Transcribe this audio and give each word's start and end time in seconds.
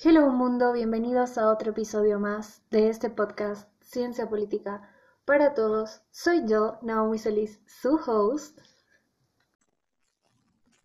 Hello 0.00 0.30
mundo, 0.30 0.74
bienvenidos 0.74 1.38
a 1.38 1.50
otro 1.50 1.72
episodio 1.72 2.20
más 2.20 2.62
de 2.70 2.88
este 2.88 3.10
podcast 3.10 3.68
Ciencia 3.80 4.28
Política 4.28 4.88
para 5.24 5.54
Todos. 5.54 6.02
Soy 6.12 6.46
yo, 6.46 6.78
Naomi 6.82 7.18
Solís, 7.18 7.60
su 7.66 7.96
host. 8.06 8.60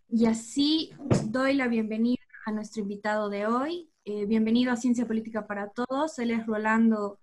Y 0.09 0.25
así 0.25 0.93
doy 1.25 1.53
la 1.53 1.67
bienvenida 1.67 2.23
a 2.47 2.53
nuestro 2.53 2.81
invitado 2.81 3.29
de 3.29 3.45
hoy. 3.45 3.91
Eh, 4.03 4.25
bienvenido 4.25 4.71
a 4.71 4.77
Ciencia 4.77 5.05
Política 5.05 5.45
para 5.45 5.69
Todos. 5.69 6.17
Él 6.17 6.31
es 6.31 6.47
Rolando 6.47 7.19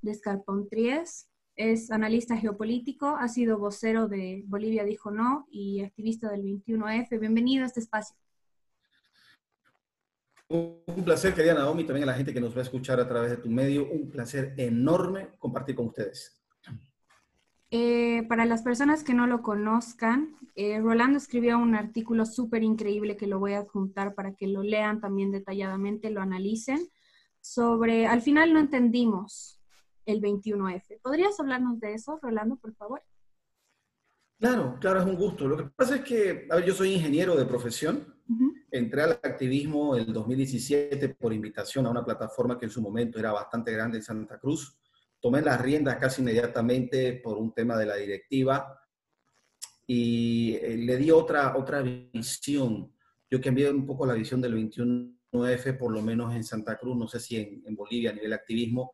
Descarpontries, 0.00 1.28
es 1.56 1.90
analista 1.90 2.38
geopolítico, 2.38 3.18
ha 3.18 3.28
sido 3.28 3.58
vocero 3.58 4.08
de 4.08 4.44
Bolivia 4.46 4.82
Dijo 4.84 5.10
No 5.10 5.46
y 5.50 5.82
activista 5.82 6.30
del 6.30 6.42
21F. 6.42 7.20
Bienvenido 7.20 7.64
a 7.64 7.66
este 7.66 7.80
espacio. 7.80 8.16
Un 10.54 11.04
placer, 11.04 11.34
querida 11.34 11.54
Naomi, 11.54 11.82
también 11.82 12.08
a 12.08 12.12
la 12.12 12.16
gente 12.16 12.32
que 12.32 12.40
nos 12.40 12.54
va 12.54 12.60
a 12.60 12.62
escuchar 12.62 13.00
a 13.00 13.08
través 13.08 13.30
de 13.30 13.38
tu 13.38 13.50
medio. 13.50 13.90
Un 13.90 14.08
placer 14.08 14.54
enorme 14.56 15.30
compartir 15.40 15.74
con 15.74 15.86
ustedes. 15.86 16.40
Eh, 17.72 18.24
para 18.28 18.44
las 18.44 18.62
personas 18.62 19.02
que 19.02 19.14
no 19.14 19.26
lo 19.26 19.42
conozcan, 19.42 20.36
eh, 20.54 20.78
Rolando 20.78 21.18
escribió 21.18 21.58
un 21.58 21.74
artículo 21.74 22.24
súper 22.24 22.62
increíble 22.62 23.16
que 23.16 23.26
lo 23.26 23.40
voy 23.40 23.54
a 23.54 23.58
adjuntar 23.58 24.14
para 24.14 24.36
que 24.36 24.46
lo 24.46 24.62
lean 24.62 25.00
también 25.00 25.32
detalladamente, 25.32 26.10
lo 26.10 26.20
analicen, 26.20 26.86
sobre, 27.40 28.06
al 28.06 28.22
final 28.22 28.52
no 28.52 28.60
entendimos 28.60 29.60
el 30.06 30.20
21F. 30.20 31.00
¿Podrías 31.02 31.40
hablarnos 31.40 31.80
de 31.80 31.94
eso, 31.94 32.20
Rolando, 32.22 32.54
por 32.54 32.72
favor? 32.76 33.02
Claro, 34.38 34.76
claro, 34.80 35.00
es 35.00 35.06
un 35.06 35.16
gusto. 35.16 35.48
Lo 35.48 35.56
que 35.56 35.64
pasa 35.64 35.96
es 35.96 36.02
que, 36.02 36.46
a 36.48 36.54
ver, 36.54 36.64
yo 36.64 36.74
soy 36.74 36.92
ingeniero 36.92 37.34
de 37.34 37.44
profesión. 37.44 38.13
Entré 38.70 39.02
al 39.02 39.12
activismo 39.12 39.96
en 39.96 40.08
el 40.08 40.12
2017 40.12 41.10
por 41.10 41.32
invitación 41.32 41.86
a 41.86 41.90
una 41.90 42.04
plataforma 42.04 42.58
que 42.58 42.66
en 42.66 42.70
su 42.70 42.80
momento 42.80 43.18
era 43.18 43.32
bastante 43.32 43.72
grande 43.72 43.98
en 43.98 44.02
Santa 44.02 44.38
Cruz. 44.38 44.78
Tomé 45.20 45.42
las 45.42 45.60
riendas 45.60 45.96
casi 45.96 46.22
inmediatamente 46.22 47.20
por 47.22 47.36
un 47.38 47.52
tema 47.52 47.76
de 47.76 47.86
la 47.86 47.96
directiva 47.96 48.78
y 49.86 50.54
eh, 50.54 50.76
le 50.76 50.96
di 50.96 51.10
otra, 51.10 51.56
otra 51.56 51.82
visión. 51.82 52.92
Yo 53.30 53.40
cambié 53.40 53.70
un 53.70 53.86
poco 53.86 54.06
la 54.06 54.14
visión 54.14 54.40
del 54.40 54.54
21F, 54.54 55.78
por 55.78 55.92
lo 55.92 56.02
menos 56.02 56.34
en 56.34 56.44
Santa 56.44 56.76
Cruz, 56.76 56.96
no 56.96 57.08
sé 57.08 57.20
si 57.20 57.36
en, 57.36 57.62
en 57.66 57.74
Bolivia 57.76 58.10
a 58.10 58.14
nivel 58.14 58.32
activismo, 58.32 58.92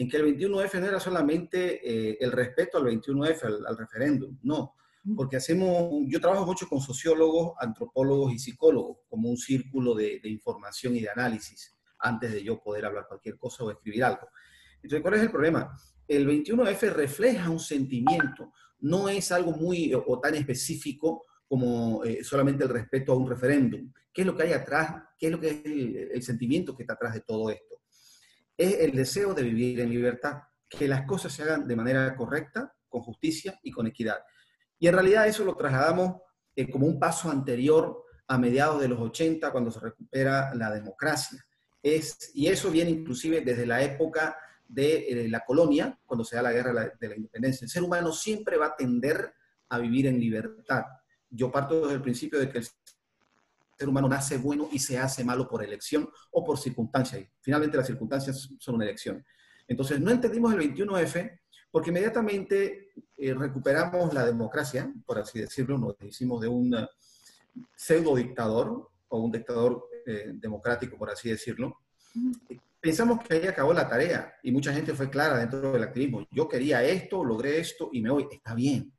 en 0.00 0.08
que 0.08 0.16
el 0.16 0.38
21F 0.38 0.80
no 0.80 0.86
era 0.86 0.98
solamente 0.98 1.80
eh, 1.84 2.16
el 2.20 2.32
respeto 2.32 2.78
al 2.78 2.84
21F, 2.84 3.66
al, 3.66 3.76
referéndum, 3.76 4.38
no, 4.42 4.74
porque 5.16 5.36
hacemos, 5.36 5.90
yo 6.06 6.20
trabajo 6.20 6.46
mucho 6.46 6.68
con 6.68 6.80
sociólogos, 6.80 7.54
antropólogos 7.58 8.32
y 8.32 8.38
psicólogos, 8.38 8.98
como 9.08 9.30
un 9.30 9.36
círculo 9.36 9.94
de, 9.94 10.20
de, 10.22 10.28
información 10.28 10.96
y 10.96 11.00
de 11.00 11.10
análisis, 11.10 11.76
antes 11.98 12.32
de 12.32 12.42
yo 12.42 12.62
poder 12.62 12.84
hablar 12.84 13.06
cualquier 13.08 13.38
cosa 13.38 13.64
o 13.64 13.70
escribir 13.70 14.04
algo. 14.04 14.28
Entonces, 14.76 15.02
¿cuál 15.02 15.14
es 15.14 15.22
el 15.22 15.30
problema? 15.30 15.76
El 16.06 16.28
21F 16.28 16.92
refleja 16.92 17.50
un 17.50 17.60
sentimiento, 17.60 18.52
no 18.80 19.08
es 19.08 19.32
algo 19.32 19.52
muy 19.52 19.92
o 19.94 20.20
tan 20.20 20.34
específico 20.34 21.26
como 21.46 22.04
eh, 22.04 22.22
solamente 22.22 22.64
el 22.64 22.70
respeto 22.70 23.12
a 23.12 23.16
un 23.16 23.28
referéndum. 23.28 23.92
¿Qué 24.12 24.22
es 24.22 24.26
lo 24.26 24.36
que 24.36 24.44
hay 24.44 24.52
atrás? 24.52 25.02
¿Qué 25.18 25.26
es 25.26 25.32
lo 25.32 25.40
que 25.40 25.50
es 25.50 25.64
el, 25.64 25.96
el 26.12 26.22
sentimiento 26.22 26.76
que 26.76 26.84
está 26.84 26.94
atrás 26.94 27.14
de 27.14 27.20
todo 27.20 27.50
esto? 27.50 27.70
es 28.60 28.80
el 28.80 28.92
deseo 28.92 29.32
de 29.32 29.42
vivir 29.42 29.80
en 29.80 29.88
libertad, 29.88 30.42
que 30.68 30.86
las 30.86 31.06
cosas 31.06 31.32
se 31.32 31.42
hagan 31.42 31.66
de 31.66 31.76
manera 31.76 32.14
correcta, 32.14 32.74
con 32.90 33.00
justicia 33.00 33.58
y 33.62 33.70
con 33.70 33.86
equidad. 33.86 34.18
Y 34.80 34.88
en 34.88 34.94
realidad 34.94 35.28
eso 35.28 35.44
lo 35.44 35.54
trasladamos 35.54 36.22
eh, 36.56 36.68
como 36.68 36.86
un 36.86 36.98
paso 36.98 37.30
anterior 37.30 38.02
a 38.26 38.38
mediados 38.38 38.80
de 38.80 38.88
los 38.88 38.98
80, 38.98 39.52
cuando 39.52 39.70
se 39.70 39.78
recupera 39.78 40.54
la 40.54 40.72
democracia. 40.72 41.44
Es, 41.82 42.30
y 42.34 42.48
eso 42.48 42.70
viene 42.70 42.90
inclusive 42.90 43.42
desde 43.42 43.66
la 43.66 43.82
época 43.82 44.36
de 44.66 44.96
eh, 45.08 45.28
la 45.28 45.44
colonia, 45.44 45.98
cuando 46.06 46.24
se 46.24 46.36
da 46.36 46.42
la 46.42 46.52
guerra 46.52 46.92
de 46.98 47.08
la 47.08 47.16
independencia. 47.16 47.64
El 47.64 47.70
ser 47.70 47.82
humano 47.82 48.12
siempre 48.12 48.56
va 48.56 48.66
a 48.66 48.76
tender 48.76 49.34
a 49.68 49.78
vivir 49.78 50.06
en 50.06 50.18
libertad. 50.18 50.84
Yo 51.28 51.50
parto 51.52 51.82
desde 51.82 51.94
el 51.94 52.02
principio 52.02 52.38
de 52.38 52.48
que 52.48 52.58
el 52.58 52.64
ser 52.64 53.88
humano 53.88 54.08
nace 54.08 54.38
bueno 54.38 54.68
y 54.72 54.78
se 54.78 54.98
hace 54.98 55.24
malo 55.24 55.46
por 55.46 55.62
elección 55.62 56.08
o 56.30 56.44
por 56.44 56.58
circunstancia. 56.58 57.30
finalmente 57.40 57.76
las 57.76 57.86
circunstancias 57.86 58.48
son 58.58 58.76
una 58.76 58.84
elección. 58.84 59.24
Entonces, 59.68 60.00
no 60.00 60.10
entendimos 60.10 60.52
el 60.54 60.74
21F 60.74 61.40
porque 61.70 61.90
inmediatamente 61.90 62.90
eh, 63.16 63.34
recuperamos 63.34 64.12
la 64.12 64.24
democracia, 64.24 64.92
por 65.06 65.18
así 65.18 65.40
decirlo, 65.40 65.78
nos 65.78 65.96
hicimos 66.02 66.40
de 66.40 66.48
un 66.48 66.74
eh, 66.74 66.88
pseudo 67.74 68.16
dictador 68.16 68.90
o 69.08 69.18
un 69.18 69.30
dictador 69.30 69.88
eh, 70.06 70.32
democrático, 70.34 70.96
por 70.96 71.10
así 71.10 71.30
decirlo. 71.30 71.78
Pensamos 72.80 73.22
que 73.22 73.34
ahí 73.34 73.46
acabó 73.46 73.72
la 73.72 73.88
tarea 73.88 74.34
y 74.42 74.50
mucha 74.50 74.72
gente 74.72 74.94
fue 74.94 75.10
clara 75.10 75.38
dentro 75.38 75.72
del 75.72 75.82
activismo. 75.82 76.26
Yo 76.30 76.48
quería 76.48 76.82
esto, 76.82 77.22
logré 77.24 77.60
esto 77.60 77.90
y 77.92 78.00
me 78.00 78.10
voy. 78.10 78.26
Está 78.30 78.54
bien, 78.54 78.92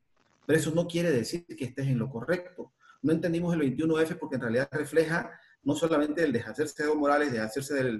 pero 0.46 0.58
eso 0.58 0.70
no 0.70 0.86
quiere 0.86 1.10
decir 1.10 1.44
que 1.44 1.64
estés 1.64 1.88
en 1.88 1.98
lo 1.98 2.08
correcto 2.08 2.72
no 3.02 3.12
entendimos 3.12 3.52
el 3.54 3.60
21F 3.60 4.18
porque 4.18 4.36
en 4.36 4.42
realidad 4.42 4.68
refleja 4.70 5.30
no 5.64 5.74
solamente 5.74 6.24
el 6.24 6.32
deshacerse 6.32 6.86
de 6.86 6.94
Morales, 6.94 7.32
deshacerse 7.32 7.74
de 7.74 7.92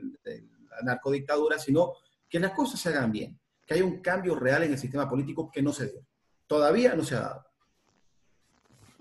la 0.71 0.83
narcodictadura, 0.85 1.59
sino 1.59 1.93
que 2.29 2.41
las 2.41 2.53
cosas 2.53 2.81
se 2.81 2.89
hagan 2.89 3.13
bien, 3.13 3.39
que 3.67 3.75
haya 3.75 3.85
un 3.85 4.01
cambio 4.01 4.35
real 4.35 4.63
en 4.63 4.73
el 4.73 4.79
sistema 4.79 5.09
político 5.09 5.51
que 5.51 5.63
no 5.63 5.73
se 5.73 5.87
dio. 5.87 6.07
Todavía 6.47 6.95
no 6.95 7.05
se 7.05 7.17
ha 7.17 7.21
dado. 7.21 7.47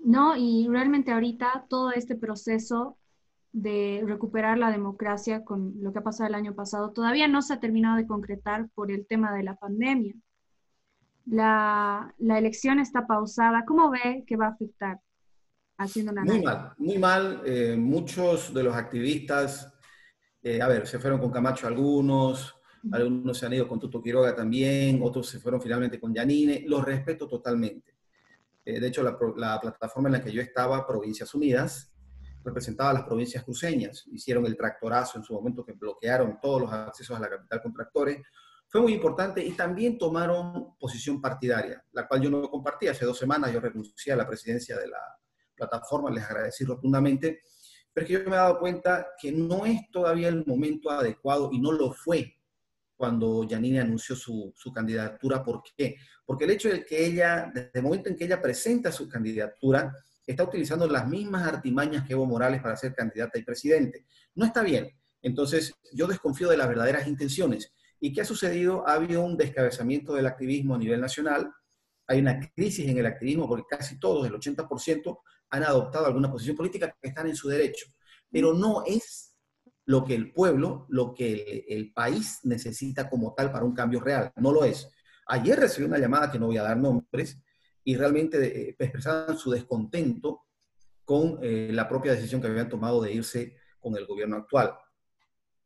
No, 0.00 0.36
y 0.36 0.66
realmente 0.68 1.12
ahorita 1.12 1.66
todo 1.68 1.92
este 1.92 2.16
proceso 2.16 2.98
de 3.52 4.02
recuperar 4.06 4.58
la 4.58 4.70
democracia 4.70 5.44
con 5.44 5.74
lo 5.80 5.92
que 5.92 5.98
ha 5.98 6.02
pasado 6.04 6.28
el 6.28 6.34
año 6.34 6.54
pasado 6.54 6.90
todavía 6.90 7.28
no 7.28 7.42
se 7.42 7.52
ha 7.52 7.60
terminado 7.60 7.98
de 7.98 8.06
concretar 8.06 8.68
por 8.74 8.90
el 8.90 9.06
tema 9.06 9.34
de 9.34 9.42
la 9.42 9.56
pandemia. 9.56 10.14
La, 11.26 12.14
la 12.18 12.38
elección 12.38 12.80
está 12.80 13.06
pausada. 13.06 13.64
¿Cómo 13.66 13.90
ve 13.90 14.24
que 14.26 14.36
va 14.36 14.46
a 14.46 14.50
afectar 14.50 14.98
muy 16.24 16.42
mal, 16.42 16.72
muy 16.78 16.98
mal. 16.98 17.42
Eh, 17.44 17.76
muchos 17.76 18.52
de 18.54 18.62
los 18.62 18.74
activistas, 18.74 19.72
eh, 20.42 20.60
a 20.60 20.68
ver, 20.68 20.86
se 20.86 20.98
fueron 20.98 21.20
con 21.20 21.30
Camacho 21.30 21.66
algunos, 21.66 22.54
algunos 22.90 23.38
se 23.38 23.46
han 23.46 23.52
ido 23.52 23.68
con 23.68 23.78
Tuto 23.78 24.02
Quiroga 24.02 24.34
también, 24.34 25.00
otros 25.02 25.28
se 25.28 25.38
fueron 25.38 25.60
finalmente 25.60 26.00
con 26.00 26.12
Yanine. 26.12 26.64
Los 26.66 26.84
respeto 26.84 27.28
totalmente. 27.28 27.94
Eh, 28.64 28.80
de 28.80 28.88
hecho, 28.88 29.02
la, 29.02 29.16
la, 29.36 29.60
plataforma 29.60 30.08
en 30.08 30.14
la 30.14 30.22
que 30.22 30.32
yo 30.32 30.42
estaba, 30.42 30.86
Provincias 30.86 31.34
Unidas, 31.34 31.92
representaba 32.44 32.90
a 32.90 32.94
las 32.94 33.04
provincias 33.04 33.44
cruceñas. 33.44 34.04
Hicieron 34.10 34.46
el 34.46 34.56
tractorazo 34.56 35.18
en 35.18 35.24
su 35.24 35.32
momento 35.34 35.64
que 35.64 35.72
bloquearon 35.72 36.38
todos 36.40 36.62
los 36.62 36.72
accesos 36.72 37.16
a 37.16 37.20
la 37.20 37.30
capital 37.30 37.62
con 37.62 37.72
tractores. 37.72 38.20
Fue 38.68 38.80
muy 38.80 38.94
importante 38.94 39.44
y 39.44 39.52
también 39.52 39.98
tomaron 39.98 40.76
posición 40.78 41.20
partidaria, 41.20 41.84
la 41.92 42.08
cual 42.08 42.22
yo 42.22 42.30
no 42.30 42.50
compartía. 42.50 42.92
Hace 42.92 43.04
dos 43.04 43.18
semanas 43.18 43.52
yo 43.52 43.60
renuncié 43.60 44.12
a 44.12 44.16
la 44.16 44.26
presidencia 44.26 44.76
de 44.78 44.88
la, 44.88 44.98
plataforma, 45.54 46.10
les 46.10 46.24
agradecí 46.24 46.64
rotundamente, 46.64 47.42
pero 47.92 48.04
es 48.04 48.08
que 48.08 48.24
yo 48.24 48.30
me 48.30 48.36
he 48.36 48.38
dado 48.38 48.58
cuenta 48.58 49.08
que 49.20 49.30
no 49.32 49.64
es 49.66 49.90
todavía 49.90 50.28
el 50.28 50.44
momento 50.46 50.90
adecuado 50.90 51.50
y 51.52 51.60
no 51.60 51.72
lo 51.72 51.92
fue 51.92 52.34
cuando 53.02 53.44
Janine 53.50 53.80
anunció 53.80 54.14
su, 54.14 54.52
su, 54.54 54.72
candidatura. 54.72 55.42
¿Por 55.42 55.60
qué? 55.76 55.96
Porque 56.24 56.44
el 56.44 56.52
hecho 56.52 56.68
de 56.68 56.84
que 56.84 57.04
ella, 57.04 57.50
desde 57.52 57.72
el 57.74 57.82
momento 57.82 58.08
en 58.08 58.14
que 58.14 58.26
ella 58.26 58.40
presenta 58.40 58.92
su 58.92 59.08
candidatura, 59.08 59.92
está 60.24 60.44
utilizando 60.44 60.86
las 60.86 61.08
mismas 61.08 61.42
artimañas 61.42 62.06
que 62.06 62.12
Evo 62.12 62.26
Morales 62.26 62.62
para 62.62 62.76
ser 62.76 62.94
candidata 62.94 63.40
y 63.40 63.42
presidente. 63.42 64.06
No 64.36 64.46
está 64.46 64.62
bien. 64.62 64.88
Entonces, 65.20 65.74
yo 65.92 66.06
desconfío 66.06 66.48
de 66.48 66.56
las 66.56 66.68
verdaderas 66.68 67.08
intenciones. 67.08 67.72
¿Y 67.98 68.12
qué 68.12 68.20
ha 68.20 68.24
sucedido? 68.24 68.86
Ha 68.86 68.92
habido 68.92 69.24
un 69.24 69.36
descabezamiento 69.36 70.14
del 70.14 70.26
activismo 70.26 70.76
a 70.76 70.78
nivel 70.78 71.00
nacional, 71.00 71.52
hay 72.06 72.20
una 72.20 72.38
crisis 72.54 72.88
en 72.88 72.98
el 72.98 73.06
activismo 73.06 73.48
porque 73.48 73.66
casi 73.68 73.98
todos, 73.98 74.24
el 74.28 74.34
80%, 74.34 75.18
han 75.50 75.64
adoptado 75.64 76.06
alguna 76.06 76.30
posición 76.30 76.56
política 76.56 76.96
que 77.02 77.08
están 77.08 77.26
en 77.26 77.34
su 77.34 77.48
derecho, 77.48 77.86
pero 78.30 78.54
no 78.54 78.84
es 78.86 79.31
lo 79.84 80.04
que 80.04 80.14
el 80.14 80.32
pueblo, 80.32 80.86
lo 80.88 81.14
que 81.14 81.64
el, 81.68 81.92
país 81.92 82.40
necesita 82.44 83.08
como 83.10 83.34
tal 83.34 83.50
para 83.50 83.64
un 83.64 83.74
cambio 83.74 84.00
real, 84.00 84.32
no 84.36 84.52
lo 84.52 84.64
es. 84.64 84.88
Ayer 85.26 85.58
recibí 85.58 85.86
una 85.86 85.98
llamada 85.98 86.30
que 86.30 86.38
no 86.38 86.46
voy 86.46 86.58
a 86.58 86.62
dar 86.62 86.76
nombres 86.76 87.40
y 87.84 87.96
realmente 87.96 88.68
eh, 88.70 88.76
expresaban 88.78 89.36
su 89.36 89.50
descontento 89.50 90.42
con 91.04 91.38
eh, 91.42 91.70
la 91.72 91.88
propia 91.88 92.12
decisión 92.12 92.40
que 92.40 92.46
habían 92.46 92.68
tomado 92.68 93.02
de 93.02 93.12
irse 93.12 93.56
con 93.80 93.96
el 93.96 94.06
gobierno 94.06 94.36
actual. 94.36 94.74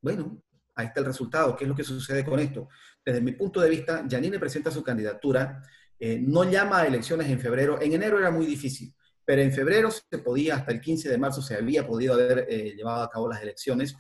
Bueno, 0.01 0.43
ahí 0.75 0.87
está 0.87 1.01
el 1.01 1.07
resultado. 1.07 1.55
¿Qué 1.55 1.65
es 1.65 1.69
lo 1.69 1.77
que 1.77 1.85
sucede 1.85 2.25
con 2.25 2.41
esto? 2.41 2.69
Desde 3.05 3.21
mi 3.21 3.33
punto 3.33 3.61
de 3.61 3.69
vista, 3.69 4.07
Janine 4.09 4.39
presenta 4.39 4.71
su 4.71 4.83
candidatura, 4.83 5.63
eh, 5.99 6.19
no 6.19 6.45
llama 6.45 6.81
a 6.81 6.87
elecciones 6.87 7.29
en 7.29 7.39
febrero. 7.39 7.81
En 7.81 7.93
enero 7.93 8.19
era 8.19 8.31
muy 8.31 8.47
difícil 8.47 8.95
pero 9.27 9.43
en 9.43 9.53
febrero 9.53 9.91
se 9.91 10.19
podía, 10.19 10.55
hasta 10.55 10.73
el 10.73 10.81
15 10.81 11.11
de 11.11 11.19
marzo 11.19 11.43
se 11.43 11.57
había 11.57 11.87
podido 11.87 12.15
haber 12.15 12.47
eh, 12.49 12.75
llevado 12.77 13.03
a 13.03 13.11
cabo 13.11 13.29
las 13.29 13.43
elecciones. 13.43 13.97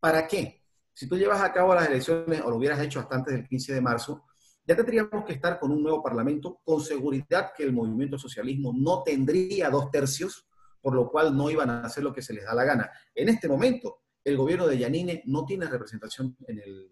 ¿Para 0.00 0.26
qué? 0.26 0.62
Si 0.92 1.08
tú 1.08 1.16
llevas 1.16 1.40
a 1.40 1.52
cabo 1.52 1.74
las 1.74 1.88
elecciones 1.88 2.42
o 2.42 2.50
lo 2.50 2.56
hubieras 2.56 2.80
hecho 2.80 2.98
hasta 2.98 3.14
antes 3.14 3.34
del 3.34 3.46
15 3.46 3.72
de 3.72 3.80
marzo, 3.80 4.24
ya 4.66 4.74
tendríamos 4.74 5.24
que 5.24 5.34
estar 5.34 5.60
con 5.60 5.70
un 5.70 5.82
nuevo 5.82 6.02
parlamento, 6.02 6.60
con 6.64 6.80
seguridad 6.80 7.52
que 7.56 7.62
el 7.62 7.72
movimiento 7.72 8.18
socialismo 8.18 8.72
no 8.76 9.02
tendría 9.04 9.70
dos 9.70 9.90
tercios, 9.90 10.46
por 10.80 10.94
lo 10.94 11.08
cual 11.08 11.36
no 11.36 11.50
iban 11.50 11.70
a 11.70 11.82
hacer 11.82 12.02
lo 12.02 12.12
que 12.12 12.22
se 12.22 12.34
les 12.34 12.44
da 12.44 12.54
la 12.54 12.64
gana. 12.64 12.90
En 13.14 13.28
este 13.28 13.48
momento, 13.48 14.02
el 14.24 14.36
gobierno 14.36 14.66
de 14.66 14.78
Yanine 14.78 15.22
no 15.26 15.44
tiene 15.44 15.66
representación 15.66 16.36
en 16.48 16.58
el, 16.58 16.90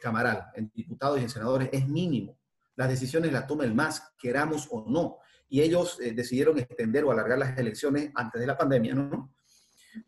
Camaral, 0.00 0.46
en 0.56 0.72
diputados 0.74 1.20
y 1.20 1.22
en 1.22 1.30
senadores, 1.30 1.68
es 1.70 1.86
mínimo. 1.86 2.40
Las 2.74 2.88
decisiones 2.88 3.32
las 3.32 3.46
toma 3.46 3.62
el 3.62 3.72
MAS, 3.72 4.02
queramos 4.18 4.66
o 4.72 4.84
no. 4.88 5.18
Y 5.48 5.60
ellos 5.60 5.98
eh, 6.00 6.12
decidieron 6.12 6.58
extender 6.58 7.04
o 7.04 7.10
alargar 7.10 7.38
las 7.38 7.56
elecciones 7.58 8.10
antes 8.14 8.40
de 8.40 8.46
la 8.46 8.56
pandemia, 8.56 8.94
¿no? 8.94 9.34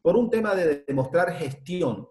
Por 0.03 0.17
un 0.17 0.29
tema 0.31 0.55
de 0.55 0.85
demostrar 0.87 1.33
gestión, 1.33 2.07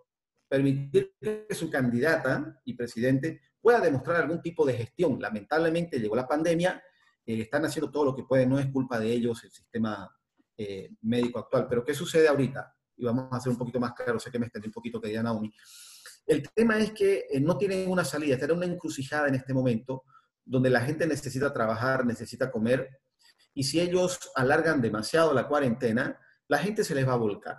permitir 0.47 1.13
que 1.19 1.47
su 1.51 1.69
candidata 1.69 2.61
y 2.65 2.73
presidente 2.73 3.41
pueda 3.61 3.79
demostrar 3.79 4.21
algún 4.21 4.41
tipo 4.41 4.65
de 4.65 4.73
gestión. 4.73 5.19
Lamentablemente 5.19 5.99
llegó 5.99 6.15
la 6.15 6.27
pandemia, 6.27 6.81
eh, 7.25 7.41
están 7.41 7.65
haciendo 7.65 7.91
todo 7.91 8.05
lo 8.05 8.15
que 8.15 8.23
pueden, 8.23 8.49
no 8.49 8.59
es 8.59 8.67
culpa 8.67 8.99
de 8.99 9.11
ellos 9.11 9.43
el 9.43 9.51
sistema 9.51 10.09
eh, 10.57 10.89
médico 11.01 11.39
actual. 11.39 11.67
Pero 11.69 11.83
¿qué 11.83 11.93
sucede 11.93 12.27
ahorita? 12.27 12.73
Y 12.95 13.05
vamos 13.05 13.27
a 13.31 13.37
hacer 13.37 13.51
un 13.51 13.57
poquito 13.57 13.79
más 13.79 13.93
claro, 13.93 14.19
sé 14.19 14.31
que 14.31 14.39
me 14.39 14.45
extendí 14.45 14.67
un 14.67 14.73
poquito, 14.73 14.99
que 14.99 15.21
Naomi. 15.21 15.53
El 16.25 16.49
tema 16.51 16.79
es 16.79 16.91
que 16.91 17.25
eh, 17.29 17.39
no 17.39 17.57
tienen 17.57 17.89
una 17.89 18.03
salida, 18.03 18.33
está 18.33 18.45
en 18.45 18.53
una 18.53 18.65
encrucijada 18.65 19.27
en 19.27 19.35
este 19.35 19.53
momento 19.53 20.03
donde 20.43 20.69
la 20.69 20.81
gente 20.81 21.05
necesita 21.05 21.53
trabajar, 21.53 22.05
necesita 22.05 22.49
comer, 22.49 22.89
y 23.57 23.63
si 23.63 23.81
ellos 23.81 24.19
alargan 24.35 24.79
demasiado 24.79 25.33
la 25.33 25.47
cuarentena, 25.47 26.15
la 26.47 26.59
gente 26.59 26.83
se 26.83 26.93
les 26.93 27.07
va 27.07 27.13
a 27.13 27.17
volcar. 27.17 27.57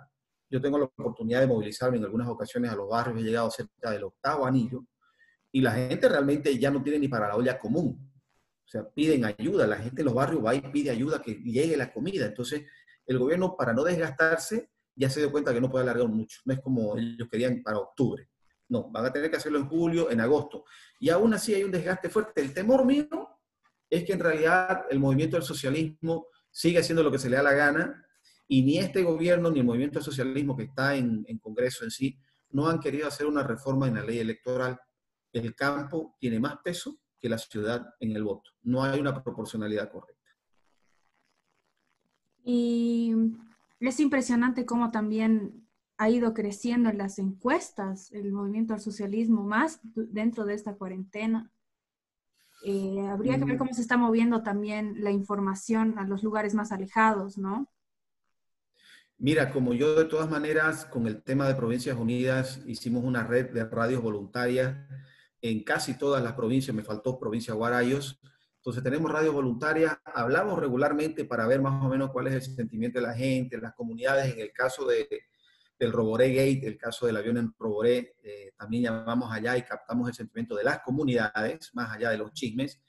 Yo 0.49 0.61
tengo 0.61 0.77
la 0.77 0.85
oportunidad 0.85 1.41
de 1.41 1.47
movilizarme 1.47 1.97
en 1.97 2.05
algunas 2.05 2.29
ocasiones 2.29 2.71
a 2.71 2.75
los 2.75 2.87
barrios, 2.87 3.19
he 3.19 3.23
llegado 3.23 3.51
cerca 3.51 3.91
del 3.91 4.05
octavo 4.05 4.45
anillo, 4.45 4.85
y 5.51 5.59
la 5.59 5.73
gente 5.73 6.07
realmente 6.07 6.57
ya 6.57 6.71
no 6.71 6.81
tiene 6.81 6.99
ni 6.99 7.09
para 7.09 7.27
la 7.27 7.35
olla 7.35 7.59
común. 7.59 8.09
O 8.63 8.65
sea, 8.65 8.89
piden 8.89 9.25
ayuda, 9.25 9.67
la 9.67 9.75
gente 9.75 10.01
en 10.01 10.05
los 10.05 10.13
barrios 10.13 10.45
va 10.45 10.55
y 10.55 10.61
pide 10.61 10.89
ayuda 10.89 11.21
que 11.21 11.33
llegue 11.33 11.75
la 11.75 11.91
comida. 11.91 12.27
Entonces, 12.27 12.63
el 13.05 13.19
gobierno, 13.19 13.57
para 13.57 13.73
no 13.73 13.83
desgastarse, 13.83 14.69
ya 14.95 15.09
se 15.09 15.19
dio 15.19 15.33
cuenta 15.33 15.53
que 15.53 15.59
no 15.59 15.69
puede 15.69 15.83
alargar 15.83 16.07
mucho. 16.07 16.39
No 16.45 16.53
es 16.53 16.61
como 16.61 16.97
ellos 16.97 17.27
querían 17.29 17.61
para 17.61 17.77
octubre. 17.77 18.29
No, 18.69 18.89
van 18.89 19.05
a 19.05 19.11
tener 19.11 19.29
que 19.29 19.35
hacerlo 19.35 19.59
en 19.59 19.67
julio, 19.67 20.09
en 20.09 20.21
agosto. 20.21 20.63
Y 20.97 21.09
aún 21.09 21.33
así 21.33 21.53
hay 21.53 21.65
un 21.65 21.71
desgaste 21.71 22.07
fuerte. 22.07 22.39
El 22.39 22.53
temor 22.53 22.85
mío 22.85 23.38
es 23.89 24.03
que 24.03 24.13
en 24.13 24.19
realidad 24.19 24.85
el 24.89 24.99
movimiento 24.99 25.35
del 25.35 25.45
socialismo 25.45 26.27
sigue 26.51 26.79
haciendo 26.79 27.03
lo 27.03 27.11
que 27.11 27.19
se 27.19 27.29
le 27.29 27.37
da 27.37 27.43
la 27.43 27.53
gana 27.53 28.05
y 28.47 28.63
ni 28.63 28.77
este 28.79 29.03
gobierno 29.03 29.51
ni 29.51 29.59
el 29.59 29.65
movimiento 29.65 29.99
del 29.99 30.05
socialismo 30.05 30.55
que 30.55 30.63
está 30.63 30.95
en, 30.95 31.25
Congreso 31.39 31.83
en 31.83 31.91
sí 31.91 32.17
no 32.51 32.67
han 32.67 32.79
querido 32.79 33.07
hacer 33.07 33.27
una 33.27 33.43
reforma 33.43 33.87
en 33.87 33.95
la 33.95 34.03
ley 34.03 34.19
electoral. 34.19 34.79
El 35.31 35.53
campo 35.53 36.15
tiene 36.19 36.39
más 36.39 36.57
peso 36.63 36.99
que 37.19 37.29
la 37.29 37.37
ciudad 37.37 37.93
en 37.99 38.15
el 38.15 38.23
voto. 38.23 38.51
No 38.63 38.83
hay 38.83 38.99
una 38.99 39.23
proporcionalidad 39.23 39.91
correcta. 39.91 40.19
Y 42.43 43.13
es 43.79 43.99
impresionante 43.99 44.65
cómo 44.65 44.89
también 44.89 45.67
ha 45.97 46.09
ido 46.09 46.33
creciendo 46.33 46.89
en 46.89 46.97
las 46.97 47.19
encuestas 47.19 48.11
el 48.13 48.31
movimiento 48.31 48.73
al 48.73 48.79
socialismo, 48.79 49.43
más 49.43 49.79
dentro 49.83 50.45
de 50.45 50.55
esta 50.55 50.75
cuarentena. 50.75 51.51
Eh, 52.63 53.07
habría 53.09 53.37
que 53.37 53.45
ver 53.45 53.55
mm. 53.55 53.57
cómo 53.57 53.73
se 53.73 53.81
está 53.81 53.97
moviendo 53.97 54.43
también 54.43 55.03
la 55.03 55.11
información 55.11 55.97
a 55.97 56.05
los 56.05 56.23
lugares 56.23 56.53
más 56.53 56.71
alejados, 56.71 57.37
¿no? 57.37 57.69
Mira, 59.17 59.51
como 59.51 59.73
yo 59.73 59.95
de 59.95 60.05
todas 60.05 60.29
maneras 60.29 60.85
con 60.85 61.05
el 61.05 61.21
tema 61.21 61.47
de 61.47 61.55
Provincias 61.55 61.97
Unidas 61.97 62.61
hicimos 62.65 63.03
una 63.03 63.23
red 63.23 63.49
de 63.51 63.65
radios 63.65 64.01
voluntarias 64.01 64.77
en 65.41 65.63
casi 65.63 65.97
todas 65.97 66.23
las 66.23 66.33
provincias, 66.33 66.75
me 66.75 66.83
faltó 66.83 67.19
provincia 67.19 67.53
Guarayos, 67.53 68.21
entonces 68.57 68.83
tenemos 68.83 69.11
radios 69.11 69.33
voluntarias, 69.33 69.97
hablamos 70.05 70.59
regularmente 70.59 71.23
para 71.25 71.47
ver 71.47 71.61
más 71.61 71.83
o 71.83 71.87
menos 71.87 72.11
cuál 72.11 72.27
es 72.27 72.33
el 72.33 72.41
sentimiento 72.41 72.99
de 72.99 73.07
la 73.07 73.13
gente, 73.13 73.57
las 73.57 73.73
comunidades, 73.73 74.33
en 74.33 74.41
el 74.41 74.51
caso 74.51 74.85
de, 74.85 75.07
del 75.79 75.93
Roboré 75.93 76.33
Gate, 76.33 76.67
el 76.67 76.77
caso 76.77 77.05
del 77.05 77.17
avión 77.17 77.37
en 77.37 77.53
Roboré, 77.57 78.15
eh, 78.21 78.51
también 78.57 78.83
llamamos 78.83 79.31
allá 79.31 79.57
y 79.57 79.63
captamos 79.63 80.09
el 80.09 80.13
sentimiento 80.13 80.55
de 80.55 80.65
las 80.65 80.79
comunidades, 80.79 81.71
más 81.73 81.95
allá 81.95 82.09
de 82.09 82.17
los 82.17 82.33
chismes. 82.33 82.81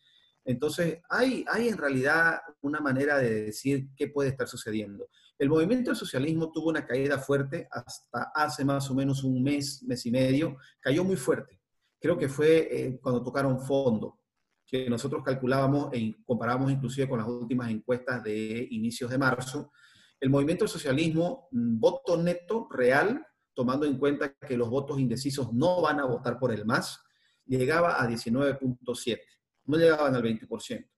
Entonces, 0.44 1.00
hay, 1.08 1.44
hay 1.48 1.68
en 1.68 1.78
realidad 1.78 2.40
una 2.62 2.80
manera 2.80 3.18
de 3.18 3.44
decir 3.44 3.88
qué 3.94 4.08
puede 4.08 4.30
estar 4.30 4.48
sucediendo. 4.48 5.08
El 5.38 5.48
movimiento 5.48 5.90
del 5.90 5.96
socialismo 5.96 6.50
tuvo 6.50 6.70
una 6.70 6.84
caída 6.84 7.18
fuerte 7.18 7.68
hasta 7.70 8.32
hace 8.34 8.64
más 8.64 8.90
o 8.90 8.94
menos 8.94 9.22
un 9.22 9.42
mes, 9.42 9.82
mes 9.84 10.04
y 10.06 10.10
medio. 10.10 10.56
Cayó 10.80 11.04
muy 11.04 11.16
fuerte. 11.16 11.60
Creo 12.00 12.18
que 12.18 12.28
fue 12.28 12.68
eh, 12.70 12.98
cuando 13.00 13.22
tocaron 13.22 13.60
fondo, 13.60 14.18
que 14.66 14.88
nosotros 14.88 15.22
calculábamos 15.24 15.90
e 15.92 16.14
comparábamos 16.24 16.70
inclusive 16.70 17.08
con 17.08 17.18
las 17.18 17.28
últimas 17.28 17.70
encuestas 17.70 18.22
de 18.22 18.68
inicios 18.70 19.10
de 19.10 19.18
marzo. 19.18 19.72
El 20.20 20.30
movimiento 20.30 20.64
del 20.64 20.70
socialismo, 20.70 21.48
mm, 21.50 21.80
voto 21.80 22.16
neto 22.16 22.68
real, 22.70 23.26
tomando 23.54 23.86
en 23.86 23.98
cuenta 23.98 24.34
que 24.34 24.56
los 24.56 24.68
votos 24.68 25.00
indecisos 25.00 25.52
no 25.52 25.80
van 25.80 25.98
a 25.98 26.04
votar 26.04 26.38
por 26.38 26.52
el 26.52 26.64
MAS, 26.64 27.00
llegaba 27.46 28.00
a 28.00 28.06
19.7, 28.06 29.24
no 29.64 29.76
llegaban 29.76 30.14
al 30.14 30.22
20%. 30.22 30.88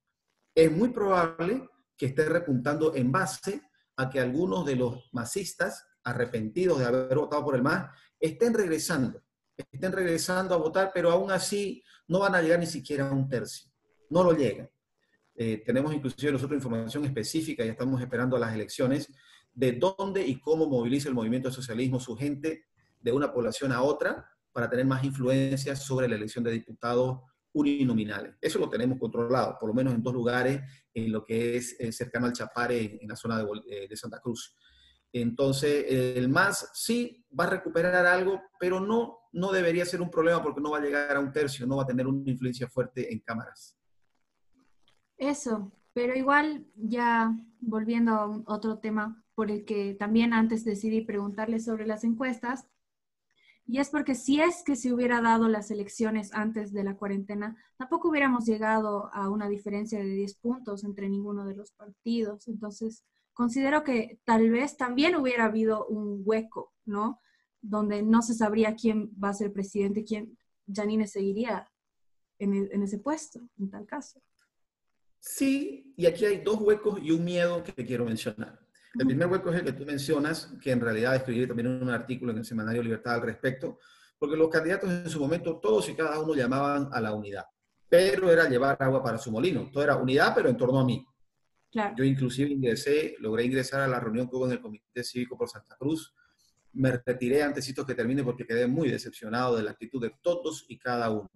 Es 0.55 0.71
muy 0.71 0.91
probable 0.91 1.69
que 1.97 2.07
esté 2.07 2.25
repuntando 2.27 2.95
en 2.95 3.11
base 3.11 3.63
a 3.97 4.11
que 4.11 4.21
algunos 4.21 4.67
de 4.67 4.77
los 4.77 5.09
masistas, 5.13 5.87
arrepentidos 6.05 6.81
de 6.81 6.85
haber 6.85 7.17
votado 7.17 7.45
por 7.45 7.55
el 7.55 7.63
MAS, 7.63 7.91
estén 8.19 8.53
regresando, 8.53 9.23
estén 9.57 9.93
regresando 9.93 10.55
a 10.55 10.59
votar, 10.59 10.91
pero 10.93 11.11
aún 11.11 11.31
así 11.31 11.83
no 12.09 12.19
van 12.19 12.35
a 12.35 12.43
llegar 12.43 12.59
ni 12.59 12.67
siquiera 12.67 13.09
a 13.09 13.13
un 13.13 13.29
tercio, 13.29 13.71
no 14.11 14.25
lo 14.25 14.33
llegan. 14.33 14.69
Eh, 15.34 15.62
tenemos 15.64 15.94
inclusive 15.94 16.32
nosotros 16.32 16.58
información 16.58 17.05
específica 17.05 17.64
y 17.64 17.69
estamos 17.69 18.00
esperando 18.00 18.37
a 18.37 18.40
las 18.40 18.55
elecciones 18.55 19.11
de 19.55 19.73
dónde 19.73 20.26
y 20.26 20.40
cómo 20.40 20.67
moviliza 20.67 21.08
el 21.08 21.14
movimiento 21.14 21.49
del 21.49 21.55
socialismo 21.55 22.00
su 22.00 22.17
gente 22.17 22.67
de 23.00 23.12
una 23.12 23.32
población 23.32 23.73
a 23.73 23.82
otra 23.82 24.29
para 24.52 24.69
tener 24.69 24.87
más 24.87 25.05
influencia 25.05 25.75
sobre 25.76 26.08
la 26.08 26.17
elección 26.17 26.44
de 26.44 26.52
diputados 26.52 27.20
uninominales. 27.52 28.34
Eso 28.40 28.58
lo 28.58 28.69
tenemos 28.69 28.99
controlado, 28.99 29.56
por 29.58 29.69
lo 29.69 29.75
menos 29.75 29.94
en 29.94 30.02
dos 30.02 30.14
lugares, 30.14 30.61
en 30.94 31.12
lo 31.12 31.25
que 31.25 31.56
es 31.56 31.76
eh, 31.79 31.93
cercano 31.93 32.26
al 32.26 32.32
Chapare, 32.32 32.99
en 33.00 33.08
la 33.08 33.17
zona 33.17 33.38
de, 33.38 33.46
eh, 33.70 33.88
de, 33.88 33.96
Santa 33.96 34.20
Cruz. 34.20 34.56
Entonces, 35.12 35.84
el 36.17 36.31
MAS 36.31 36.70
sí 36.73 37.26
va 37.38 37.44
a 37.44 37.50
recuperar 37.50 38.06
algo, 38.06 38.40
pero 38.58 38.81
no, 38.81 39.19
no 39.32 39.52
debería 39.52 39.84
ser 39.84 40.00
un 40.00 40.11
problema 40.11 40.43
porque 40.43 40.62
no 40.62 40.70
va 40.70 40.79
a 40.79 40.82
llegar 40.82 41.14
a 41.14 41.20
un 41.20 41.31
tercio, 41.31 41.67
no 41.67 41.76
va 41.76 41.82
a 41.82 41.87
tener 41.87 42.06
una 42.06 42.31
influencia 42.31 42.67
fuerte 42.67 43.12
en 43.12 43.20
cámaras. 43.20 43.76
Eso, 45.19 45.73
pero 45.93 46.14
igual 46.14 46.67
ya 46.75 47.37
volviendo 47.61 48.12
a 48.12 48.43
otro 48.47 48.79
tema 48.79 49.25
por 49.35 49.50
el 49.50 49.64
que 49.64 49.94
también 49.94 50.32
antes 50.32 50.64
decidí 50.64 51.03
preguntarle 51.03 51.61
sobre 51.61 51.87
las 51.87 52.05
encuestas, 52.05 52.67
y 53.67 53.79
es 53.79 53.91
porque 53.91 54.14
si 54.14 54.41
es 54.41 54.62
que 54.64 54.76
se 54.76 54.93
hubiera 54.93 55.20
dado 55.20 55.49
las 55.49 55.70
elecciones 55.70 56.32
antes 56.34 56.72
de 56.72 56.84
la 56.84 56.96
cuarentena, 56.96 57.56
tampoco 57.77 58.08
hubiéramos 58.08 58.44
llegado 58.44 59.08
a 59.15 59.31
una 59.31 59.48
diferencia 59.48 60.01
de 60.01 60.10
10 60.10 60.34
puntos 60.34 60.84
entre 60.84 61.08
ninguno 61.08 61.44
de 61.44 61.55
los 61.55 61.70
partidos. 61.72 62.48
Entonces, 62.48 63.05
considero 63.32 63.84
que 63.84 64.19
tal 64.25 64.51
vez 64.51 64.77
también 64.77 65.15
hubiera 65.15 65.44
habido 65.44 65.87
un 65.87 66.22
hueco, 66.25 66.72
¿no? 66.84 67.20
Donde 67.60 68.03
no 68.03 68.20
se 68.22 68.34
sabría 68.34 68.75
quién 68.75 69.10
va 69.22 69.29
a 69.29 69.34
ser 69.34 69.53
presidente, 69.53 70.05
quién 70.05 70.37
Janine 70.67 71.06
seguiría 71.06 71.70
en, 72.39 72.55
en 72.55 72.82
ese 72.82 72.98
puesto, 72.98 73.41
en 73.58 73.70
tal 73.70 73.87
caso. 73.87 74.20
Sí, 75.24 75.94
y 75.96 76.06
aquí 76.06 76.24
hay 76.24 76.38
dos 76.38 76.60
huecos 76.60 76.98
y 77.00 77.12
un 77.12 77.24
miedo 77.24 77.62
que 77.62 77.70
te 77.70 77.86
quiero 77.86 78.05
mencionar. 78.05 78.58
El 78.98 79.06
primer 79.06 79.29
hueco 79.29 79.50
es 79.50 79.60
el 79.60 79.64
que 79.64 79.72
tú 79.72 79.86
mencionas, 79.86 80.52
que 80.60 80.72
en 80.72 80.81
realidad 80.81 81.14
escribí 81.14 81.46
también 81.46 81.69
un 81.69 81.91
artículo 81.91 82.32
en 82.32 82.38
el 82.38 82.44
semanario 82.44 82.82
Libertad 82.82 83.14
al 83.14 83.22
respecto, 83.22 83.79
porque 84.19 84.36
los 84.36 84.48
candidatos 84.48 84.91
en 84.91 85.08
su 85.08 85.20
momento, 85.20 85.60
todos 85.60 85.88
y 85.88 85.94
cada 85.94 86.19
uno 86.19 86.34
llamaban 86.34 86.88
a 86.93 87.00
la 87.00 87.14
unidad, 87.14 87.44
pero 87.88 88.32
era 88.32 88.48
llevar 88.48 88.76
agua 88.81 89.00
para 89.00 89.17
su 89.17 89.31
molino. 89.31 89.70
Todo 89.72 89.84
era 89.84 89.94
unidad, 89.94 90.34
pero 90.34 90.48
en 90.48 90.56
torno 90.56 90.81
a 90.81 90.84
mí. 90.84 91.06
Yo 91.96 92.02
inclusive 92.02 92.50
ingresé, 92.50 93.14
logré 93.20 93.44
ingresar 93.44 93.81
a 93.81 93.86
la 93.86 94.00
reunión 94.00 94.29
que 94.29 94.34
hubo 94.34 94.46
en 94.46 94.52
el 94.52 94.60
Comité 94.60 95.05
Cívico 95.05 95.38
por 95.38 95.48
Santa 95.48 95.76
Cruz. 95.76 96.12
Me 96.72 96.91
retiré 96.91 97.44
antes 97.44 97.72
que 97.72 97.94
termine 97.94 98.24
porque 98.24 98.44
quedé 98.44 98.67
muy 98.67 98.91
decepcionado 98.91 99.56
de 99.56 99.62
la 99.62 99.70
actitud 99.70 100.02
de 100.02 100.12
todos 100.20 100.67
y 100.69 100.79
cada 100.79 101.10
uno. 101.10 101.31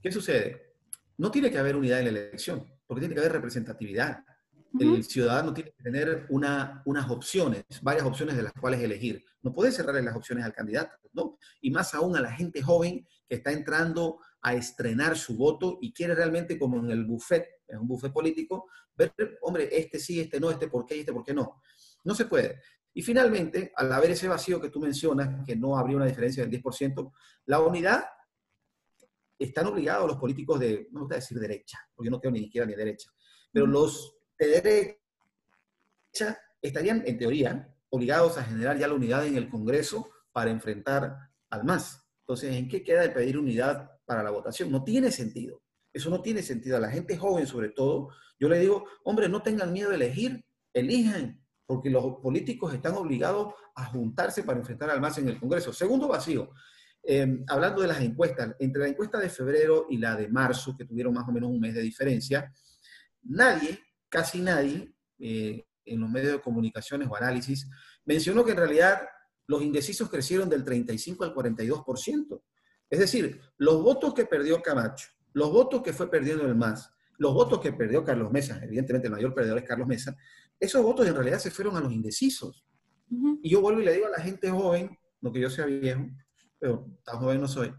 ¿Qué 0.00 0.12
sucede? 0.12 0.76
No 1.18 1.32
tiene 1.32 1.50
que 1.50 1.58
haber 1.58 1.74
unidad 1.74 1.98
en 1.98 2.04
la 2.04 2.20
elección, 2.20 2.64
porque 2.90 3.02
tiene 3.02 3.14
que 3.14 3.20
haber 3.20 3.34
representatividad 3.34 4.24
el 4.78 5.04
ciudadano 5.04 5.52
tiene 5.52 5.72
que 5.76 5.82
tener 5.82 6.26
una, 6.28 6.82
unas 6.84 7.10
opciones, 7.10 7.64
varias 7.82 8.04
opciones 8.04 8.36
de 8.36 8.42
las 8.42 8.52
cuales 8.52 8.80
elegir. 8.80 9.24
No 9.42 9.52
puede 9.52 9.72
cerrarle 9.72 10.02
las 10.02 10.16
opciones 10.16 10.44
al 10.44 10.52
candidato, 10.52 10.96
¿no? 11.12 11.38
Y 11.60 11.70
más 11.70 11.94
aún 11.94 12.16
a 12.16 12.20
la 12.20 12.32
gente 12.32 12.62
joven 12.62 13.06
que 13.28 13.36
está 13.36 13.52
entrando 13.52 14.20
a 14.42 14.54
estrenar 14.54 15.16
su 15.16 15.36
voto 15.36 15.78
y 15.80 15.92
quiere 15.92 16.14
realmente, 16.14 16.58
como 16.58 16.78
en 16.78 16.90
el 16.90 17.04
buffet, 17.04 17.46
en 17.68 17.80
un 17.80 17.88
buffet 17.88 18.12
político, 18.12 18.68
ver, 18.96 19.12
hombre, 19.42 19.68
este 19.72 19.98
sí, 19.98 20.20
este 20.20 20.38
no, 20.38 20.50
este 20.50 20.68
por 20.68 20.86
qué, 20.86 21.00
este 21.00 21.12
por 21.12 21.24
qué 21.24 21.34
no. 21.34 21.60
No 22.04 22.14
se 22.14 22.26
puede. 22.26 22.60
Y 22.92 23.02
finalmente, 23.02 23.72
al 23.76 23.92
haber 23.92 24.10
ese 24.12 24.28
vacío 24.28 24.60
que 24.60 24.70
tú 24.70 24.80
mencionas, 24.80 25.44
que 25.44 25.56
no 25.56 25.76
habría 25.76 25.96
una 25.96 26.06
diferencia 26.06 26.44
del 26.44 26.62
10%, 26.62 27.12
la 27.46 27.60
unidad 27.60 28.04
están 29.40 29.66
obligados 29.66 30.06
los 30.06 30.18
políticos 30.18 30.60
de, 30.60 30.88
no 30.90 31.00
me 31.00 31.00
gusta 31.00 31.16
decir 31.16 31.38
derecha, 31.38 31.78
porque 31.94 32.08
yo 32.08 32.10
no 32.10 32.20
tengo 32.20 32.34
ni 32.34 32.44
izquierda 32.44 32.68
ni 32.70 32.76
derecha, 32.76 33.10
pero 33.50 33.66
los 33.66 34.16
de 34.38 34.46
derecha 34.46 36.38
estarían, 36.60 37.02
en 37.06 37.18
teoría, 37.18 37.74
obligados 37.90 38.38
a 38.38 38.44
generar 38.44 38.78
ya 38.78 38.86
la 38.86 38.94
unidad 38.94 39.26
en 39.26 39.36
el 39.36 39.48
Congreso 39.48 40.10
para 40.32 40.50
enfrentar 40.50 41.16
al 41.50 41.64
MAS. 41.64 42.06
Entonces, 42.20 42.54
¿en 42.54 42.68
qué 42.68 42.82
queda 42.82 43.04
el 43.04 43.12
pedir 43.12 43.38
unidad 43.38 43.90
para 44.04 44.22
la 44.22 44.30
votación? 44.30 44.70
No 44.70 44.84
tiene 44.84 45.10
sentido. 45.10 45.62
Eso 45.92 46.10
no 46.10 46.22
tiene 46.22 46.42
sentido. 46.42 46.76
A 46.76 46.80
la 46.80 46.90
gente 46.90 47.16
joven, 47.16 47.46
sobre 47.46 47.70
todo, 47.70 48.10
yo 48.38 48.48
le 48.48 48.60
digo, 48.60 48.86
hombre, 49.04 49.28
no 49.28 49.42
tengan 49.42 49.72
miedo 49.72 49.90
de 49.90 49.96
elegir, 49.96 50.44
elijan, 50.72 51.44
porque 51.66 51.90
los 51.90 52.16
políticos 52.20 52.72
están 52.74 52.94
obligados 52.94 53.54
a 53.74 53.86
juntarse 53.86 54.44
para 54.44 54.58
enfrentar 54.58 54.90
al 54.90 55.00
MAS 55.00 55.18
en 55.18 55.28
el 55.28 55.40
Congreso. 55.40 55.72
Segundo 55.72 56.06
vacío, 56.08 56.50
eh, 57.02 57.44
hablando 57.48 57.82
de 57.82 57.88
las 57.88 58.00
encuestas, 58.00 58.54
entre 58.58 58.82
la 58.82 58.88
encuesta 58.88 59.18
de 59.18 59.30
febrero 59.30 59.86
y 59.88 59.98
la 59.98 60.16
de 60.16 60.28
marzo, 60.28 60.76
que 60.76 60.84
tuvieron 60.84 61.14
más 61.14 61.28
o 61.28 61.32
menos 61.32 61.50
un 61.50 61.60
mes 61.60 61.74
de 61.74 61.82
diferencia, 61.82 62.52
nadie, 63.22 63.78
casi 64.08 64.40
nadie, 64.40 64.92
eh, 65.18 65.66
en 65.84 66.00
los 66.00 66.10
medios 66.10 66.32
de 66.32 66.40
comunicaciones 66.40 67.08
o 67.08 67.16
análisis, 67.16 67.68
mencionó 68.04 68.44
que 68.44 68.52
en 68.52 68.58
realidad 68.58 69.00
los 69.46 69.62
indecisos 69.62 70.08
crecieron 70.08 70.48
del 70.48 70.64
35 70.64 71.24
al 71.24 71.34
42%. 71.34 72.42
Es 72.88 72.98
decir, 72.98 73.40
los 73.56 73.82
votos 73.82 74.14
que 74.14 74.26
perdió 74.26 74.62
Camacho, 74.62 75.08
los 75.32 75.50
votos 75.50 75.82
que 75.82 75.92
fue 75.92 76.10
perdiendo 76.10 76.44
el 76.44 76.54
MAS, 76.54 76.90
los 77.18 77.34
votos 77.34 77.60
que 77.60 77.72
perdió 77.72 78.04
Carlos 78.04 78.30
Mesa, 78.30 78.60
evidentemente 78.62 79.08
el 79.08 79.12
mayor 79.12 79.34
perdedor 79.34 79.58
es 79.58 79.64
Carlos 79.64 79.86
Mesa, 79.86 80.16
esos 80.58 80.82
votos 80.82 81.06
en 81.06 81.14
realidad 81.14 81.38
se 81.38 81.50
fueron 81.50 81.76
a 81.76 81.80
los 81.80 81.92
indecisos. 81.92 82.64
Y 83.42 83.50
yo 83.50 83.60
vuelvo 83.60 83.80
y 83.80 83.84
le 83.84 83.94
digo 83.94 84.06
a 84.06 84.10
la 84.10 84.20
gente 84.20 84.50
joven, 84.50 84.96
no 85.20 85.32
que 85.32 85.40
yo 85.40 85.50
sea 85.50 85.66
viejo, 85.66 86.06
pero 86.60 86.86
tan 87.02 87.18
joven 87.18 87.40
no 87.40 87.48
soy, 87.48 87.74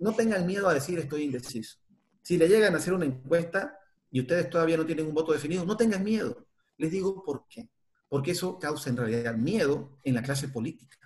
no 0.00 0.12
tengan 0.14 0.46
miedo 0.46 0.68
a 0.68 0.74
decir 0.74 0.98
estoy 0.98 1.22
indeciso. 1.22 1.78
Si 2.22 2.36
le 2.36 2.48
llegan 2.48 2.74
a 2.74 2.78
hacer 2.78 2.92
una 2.92 3.06
encuesta 3.06 3.78
y 4.10 4.20
ustedes 4.20 4.50
todavía 4.50 4.76
no 4.76 4.84
tienen 4.84 5.06
un 5.06 5.14
voto 5.14 5.32
definido, 5.32 5.64
no 5.64 5.76
tengan 5.76 6.02
miedo. 6.02 6.46
Les 6.76 6.90
digo 6.90 7.22
por 7.22 7.46
qué. 7.48 7.70
Porque 8.08 8.32
eso 8.32 8.58
causa 8.58 8.90
en 8.90 8.96
realidad 8.96 9.34
miedo 9.36 9.98
en 10.02 10.14
la 10.14 10.22
clase 10.22 10.48
política. 10.48 10.96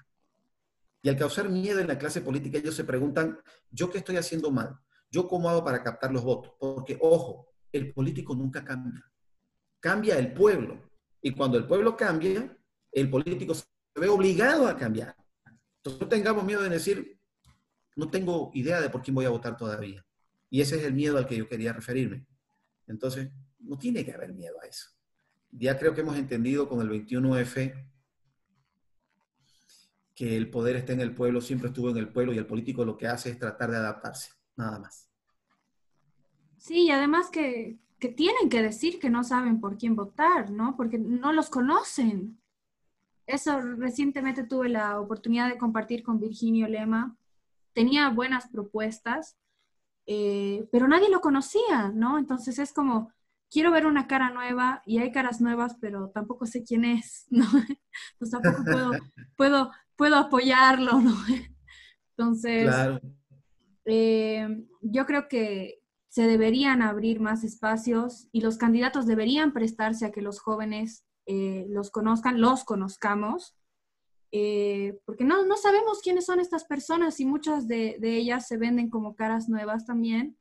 Y 1.02 1.08
al 1.08 1.16
causar 1.16 1.48
miedo 1.48 1.78
en 1.78 1.88
la 1.88 1.98
clase 1.98 2.20
política, 2.20 2.58
ellos 2.58 2.74
se 2.74 2.84
preguntan, 2.84 3.38
¿yo 3.70 3.90
qué 3.90 3.98
estoy 3.98 4.16
haciendo 4.16 4.50
mal? 4.50 4.78
¿Yo 5.10 5.26
cómo 5.26 5.48
hago 5.48 5.64
para 5.64 5.82
captar 5.82 6.12
los 6.12 6.22
votos? 6.22 6.52
Porque, 6.58 6.98
ojo, 7.00 7.48
el 7.72 7.92
político 7.92 8.34
nunca 8.34 8.64
cambia. 8.64 9.02
Cambia 9.78 10.18
el 10.18 10.32
pueblo. 10.32 10.90
Y 11.22 11.32
cuando 11.32 11.56
el 11.56 11.66
pueblo 11.66 11.96
cambia, 11.96 12.56
el 12.92 13.10
político 13.10 13.54
se 13.54 13.64
ve 13.94 14.08
obligado 14.08 14.68
a 14.68 14.76
cambiar. 14.76 15.16
Entonces 15.80 16.00
no 16.00 16.08
tengamos 16.08 16.44
miedo 16.44 16.62
de 16.62 16.68
decir, 16.68 17.18
no 17.96 18.10
tengo 18.10 18.50
idea 18.54 18.80
de 18.80 18.90
por 18.90 19.02
quién 19.02 19.14
voy 19.14 19.24
a 19.24 19.30
votar 19.30 19.56
todavía. 19.56 20.04
Y 20.50 20.60
ese 20.60 20.76
es 20.76 20.84
el 20.84 20.94
miedo 20.94 21.16
al 21.16 21.26
que 21.26 21.36
yo 21.36 21.48
quería 21.48 21.72
referirme. 21.72 22.26
Entonces, 22.86 23.30
no 23.58 23.78
tiene 23.78 24.04
que 24.04 24.12
haber 24.12 24.34
miedo 24.34 24.60
a 24.60 24.66
eso. 24.66 24.90
Ya 25.52 25.78
creo 25.78 25.94
que 25.94 26.00
hemos 26.00 26.16
entendido 26.16 26.68
con 26.68 26.80
el 26.80 26.90
21F 26.90 27.90
que 30.14 30.36
el 30.36 30.50
poder 30.50 30.76
está 30.76 30.92
en 30.92 31.00
el 31.00 31.14
pueblo, 31.14 31.40
siempre 31.40 31.68
estuvo 31.68 31.88
en 31.88 31.96
el 31.96 32.08
pueblo 32.08 32.34
y 32.34 32.38
el 32.38 32.46
político 32.46 32.84
lo 32.84 32.98
que 32.98 33.06
hace 33.06 33.30
es 33.30 33.38
tratar 33.38 33.70
de 33.70 33.78
adaptarse, 33.78 34.32
nada 34.56 34.78
más. 34.78 35.08
Sí, 36.58 36.82
y 36.82 36.90
además 36.90 37.30
que, 37.30 37.78
que 37.98 38.08
tienen 38.08 38.50
que 38.50 38.62
decir 38.62 38.98
que 38.98 39.08
no 39.08 39.24
saben 39.24 39.60
por 39.60 39.78
quién 39.78 39.96
votar, 39.96 40.50
¿no? 40.50 40.76
Porque 40.76 40.98
no 40.98 41.32
los 41.32 41.48
conocen. 41.48 42.39
Eso 43.30 43.60
recientemente 43.60 44.42
tuve 44.42 44.68
la 44.68 44.98
oportunidad 44.98 45.48
de 45.48 45.56
compartir 45.56 46.02
con 46.02 46.18
Virginio 46.18 46.66
Lema. 46.66 47.16
Tenía 47.72 48.08
buenas 48.08 48.48
propuestas, 48.48 49.36
eh, 50.06 50.68
pero 50.72 50.88
nadie 50.88 51.08
lo 51.08 51.20
conocía, 51.20 51.92
¿no? 51.94 52.18
Entonces 52.18 52.58
es 52.58 52.72
como, 52.72 53.12
quiero 53.48 53.70
ver 53.70 53.86
una 53.86 54.08
cara 54.08 54.30
nueva 54.30 54.82
y 54.84 54.98
hay 54.98 55.12
caras 55.12 55.40
nuevas, 55.40 55.76
pero 55.80 56.10
tampoco 56.10 56.44
sé 56.44 56.64
quién 56.64 56.84
es, 56.84 57.26
¿no? 57.30 57.46
Pues 58.18 58.32
tampoco 58.32 58.64
puedo, 58.64 58.90
puedo, 59.36 59.70
puedo 59.94 60.16
apoyarlo, 60.16 61.00
¿no? 61.00 61.14
Entonces, 62.16 62.74
eh, 63.84 64.66
yo 64.82 65.06
creo 65.06 65.28
que 65.28 65.80
se 66.08 66.26
deberían 66.26 66.82
abrir 66.82 67.20
más 67.20 67.44
espacios 67.44 68.26
y 68.32 68.40
los 68.40 68.58
candidatos 68.58 69.06
deberían 69.06 69.52
prestarse 69.52 70.04
a 70.04 70.10
que 70.10 70.20
los 70.20 70.40
jóvenes 70.40 71.04
eh, 71.32 71.64
los 71.68 71.92
conozcan, 71.92 72.40
los 72.40 72.64
conozcamos, 72.64 73.56
eh, 74.32 74.98
porque 75.04 75.22
no, 75.22 75.46
no, 75.46 75.56
sabemos 75.56 76.00
quiénes 76.02 76.26
son 76.26 76.40
estas 76.40 76.64
personas 76.64 77.20
y 77.20 77.24
muchas 77.24 77.68
de, 77.68 77.98
ellas 78.02 78.48
se 78.48 78.56
venden 78.56 78.90
como 78.90 79.14
caras 79.14 79.48
nuevas 79.48 79.86
también 79.86 80.36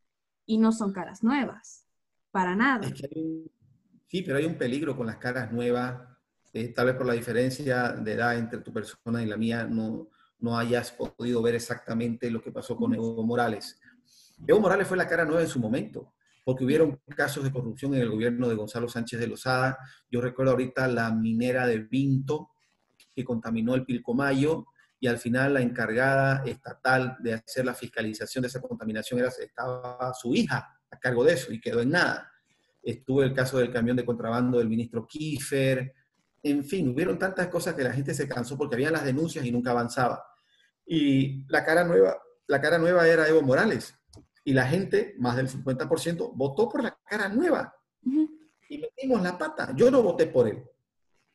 y 0.48 0.58
no 0.58 0.72
son 0.72 0.92
caras 0.92 1.24
nuevas, 1.24 1.86
para 2.32 2.56
nada. 2.56 2.88
sí, 4.08 4.24
pero 4.24 4.40
hay 4.40 4.46
un 4.46 4.58
peligro 4.58 4.98
con 4.98 5.06
las 5.06 5.18
caras 5.18 5.52
nuevas, 5.52 6.02
eh, 6.54 6.70
tal 6.70 6.88
vez 6.88 6.96
por 6.96 7.06
la 7.06 7.14
diferencia 7.14 7.90
de 7.90 8.14
edad 8.14 8.36
entre 8.36 8.62
tu 8.62 8.74
persona 8.74 9.22
y 9.22 9.28
la 9.28 9.38
mía, 9.38 9.66
no, 9.66 10.10
no 10.40 10.58
hayas 10.58 10.92
podido 10.92 11.44
ver 11.44 11.54
exactamente 11.54 12.32
lo 12.32 12.42
que 12.42 12.52
pasó 12.52 12.76
con 12.76 12.96
Evo 12.96 13.24
Morales. 13.24 13.80
Evo 14.48 14.60
Morales 14.60 14.88
fue 14.88 14.98
la 14.98 15.08
cara 15.08 15.24
nueva 15.24 15.44
en 15.44 15.50
su 15.50 15.60
momento 15.60 16.16
porque 16.50 16.66
hubieron 16.66 17.00
casos 17.16 17.44
de 17.44 17.52
corrupción 17.52 17.94
en 17.94 18.02
el 18.02 18.10
gobierno 18.10 18.50
de 18.50 18.56
Gonzalo 18.56 18.90
Sánchez 18.90 19.20
de 19.20 19.28
Lozada. 19.28 19.78
Yo 20.10 20.20
recuerdo 20.20 20.54
ahorita 20.54 20.88
la 20.88 21.12
minera 21.12 21.68
de 21.68 21.78
Vinto 21.78 22.50
que 23.14 23.24
contaminó 23.24 23.76
el 23.76 23.86
Pilcomayo 23.86 24.66
y 25.00 25.06
al 25.06 25.20
final 25.20 25.54
la 25.54 25.62
encargada 25.62 26.42
estatal 26.48 27.18
de 27.20 27.36
hacer 27.36 27.66
la 27.66 27.76
fiscalización 27.76 28.42
de 28.42 28.48
esa 28.48 28.62
contaminación 28.62 29.20
era, 29.20 29.30
estaba 29.30 30.12
su 30.16 30.34
hija 30.34 30.76
a 30.90 30.98
cargo 30.98 31.24
de 31.24 31.34
eso 31.34 31.54
y 31.54 31.62
quedó 31.62 31.82
en 31.82 31.92
nada. 31.92 32.32
Estuvo 32.82 33.22
el 33.22 33.36
caso 33.36 33.60
del 33.60 33.72
camión 33.72 33.96
de 33.96 34.04
contrabando 34.04 34.58
del 34.58 34.70
ministro 34.70 35.06
Kiefer. 35.06 35.94
En 36.42 36.66
fin, 36.66 36.90
hubieron 36.90 37.20
tantas 37.20 37.48
cosas 37.50 37.76
que 37.76 37.84
la 37.84 37.94
gente 37.94 38.16
se 38.16 38.28
cansó 38.28 38.58
porque 38.58 38.76
había 38.76 38.90
las 38.90 39.06
denuncias 39.06 39.46
y 39.46 39.52
nunca 39.52 39.70
avanzaba. 39.70 40.24
Y 40.84 41.46
la 41.48 41.64
cara 41.64 41.84
nueva, 41.84 42.18
la 42.48 42.60
cara 42.60 42.80
nueva 42.80 43.08
era 43.08 43.28
Evo 43.28 43.44
Morales, 43.44 43.99
y 44.50 44.54
la 44.54 44.66
gente, 44.66 45.14
más 45.20 45.36
del 45.36 45.48
50%, 45.48 46.32
votó 46.34 46.68
por 46.68 46.82
la 46.82 46.98
cara 47.06 47.30
nueva. 47.30 47.72
Y 48.68 48.80
metimos 48.80 49.22
la 49.22 49.38
pata. 49.38 49.76
Yo 49.76 49.92
no 49.92 50.02
voté 50.02 50.26
por 50.26 50.48
él. 50.48 50.64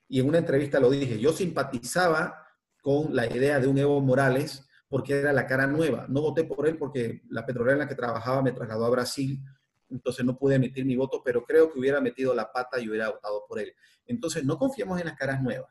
Y 0.09 0.18
en 0.18 0.26
una 0.26 0.38
entrevista 0.38 0.80
lo 0.80 0.90
dije, 0.90 1.21
yo 1.21 1.33
simpatizaba 1.33 2.44
con 2.83 3.14
la 3.14 3.25
idea 3.33 3.61
de 3.61 3.68
un 3.68 3.78
Evo 3.78 4.00
Morales 4.00 4.68
porque 4.88 5.21
era 5.21 5.33
la 5.33 5.47
cara 5.47 5.68
nueva. 5.68 6.06
No 6.09 6.23
voté 6.23 6.42
por 6.42 6.66
él 6.66 6.76
porque 6.76 7.23
la 7.28 7.47
petrolera 7.47 7.75
en 7.75 7.78
la 7.78 7.88
que 7.88 7.94
trabajaba 7.94 8.42
me 8.42 8.50
trasladó 8.50 8.85
a 8.85 8.90
Brasil, 8.90 9.40
entonces 9.90 10.25
no 10.25 10.37
pude 10.37 10.56
emitir 10.56 10.85
mi 10.85 10.97
voto, 10.97 11.23
pero 11.25 11.44
creo 11.44 11.73
que 11.73 11.78
hubiera 11.78 12.00
metido 12.00 12.35
la 12.35 12.50
pata 12.50 12.80
y 12.80 12.88
hubiera 12.88 13.11
votado 13.11 13.44
por 13.47 13.61
él. 13.61 13.73
Entonces 14.06 14.44
no 14.44 14.59
confiemos 14.59 14.99
en 14.99 15.06
las 15.06 15.16
caras 15.16 15.40
nuevas. 15.40 15.71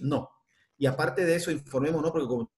No. 0.00 0.28
Y 0.76 0.86
aparte 0.86 1.24
de 1.24 1.36
eso, 1.36 1.52
informémonos, 1.52 2.10
porque 2.10 2.26
como 2.26 2.52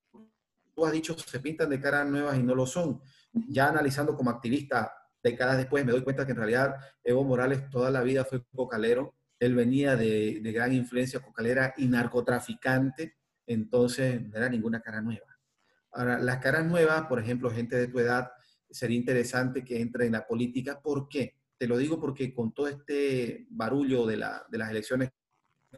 tú 0.75 0.87
has 0.87 0.93
dicho, 0.93 1.15
se 1.19 1.39
pintan 1.39 1.69
de 1.69 1.79
caras 1.79 2.09
nuevas 2.09 2.39
y 2.39 2.43
no 2.43 2.55
lo 2.55 2.65
son 2.65 3.03
ya 3.33 3.69
analizando 3.69 4.17
como 4.17 4.31
activista 4.31 4.93
décadas 5.23 5.57
después, 5.57 5.85
me 5.85 5.93
doy 5.93 6.03
cuenta 6.03 6.27
que 6.27 6.33
en 6.33 6.39
realidad 6.39 6.77
Evo 7.05 7.25
Morales 7.25 7.69
toda 7.71 7.91
la 7.91 8.03
vida 8.03 8.25
fue 8.25 8.45
cocalero. 8.55 9.15
Él 9.39 9.55
venía 9.55 9.97
de, 9.97 10.41
gran 10.53 10.73
influencia 10.73 11.21
cocalera 11.21 11.75
y 11.77 11.87
narcotraficante, 11.87 13.17
entonces 13.47 14.21
no 14.23 14.37
era 14.37 14.49
ninguna 14.49 14.81
cara 14.81 15.01
nueva. 15.01 15.27
Ahora, 15.93 16.19
las 16.19 16.39
caras 16.39 16.67
nuevas, 16.67 17.03
por 17.07 17.19
ejemplo, 17.19 17.51
gente 17.51 17.77
de 17.77 17.89
tu 17.89 17.99
edad, 17.99 18.31
sería 18.71 18.97
interesante 18.97 19.65
que 19.65 19.81
entre 19.81 20.07
en 20.07 20.13
la 20.13 20.27
política. 20.27 20.81
¿Por 20.81 21.09
qué? 21.09 21.37
Te 21.59 21.67
lo 21.67 21.77
digo 21.77 22.01
porque 22.01 22.33
con 22.33 22.53
todo 22.53 22.69
este 22.69 23.47
barullo 23.51 24.07
de, 24.07 24.17
de 24.49 24.59
las 24.59 24.71
elecciones 24.71 25.11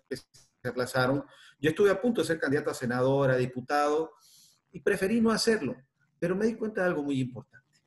que 0.09 0.17
se 0.17 0.69
aplazaron, 0.69 1.25
yo 1.59 1.71
estuve 1.71 1.91
a 1.91 2.01
punto 2.01 2.21
de 2.21 2.29
ser 2.29 2.39
candidato 2.39 2.71
a 2.71 2.75
senador, 2.75 3.31
a 3.31 3.37
diputado, 3.37 4.13
y 4.71 4.81
preferí 4.81 5.21
no 5.21 5.31
hacerlo 5.31 5.77
pero 6.25 6.37
me 6.37 6.47
di 6.47 6.55
cuenta 6.55 6.81
de 6.81 6.87
algo 6.87 7.03
muy 7.03 7.21
importante. 7.21 7.83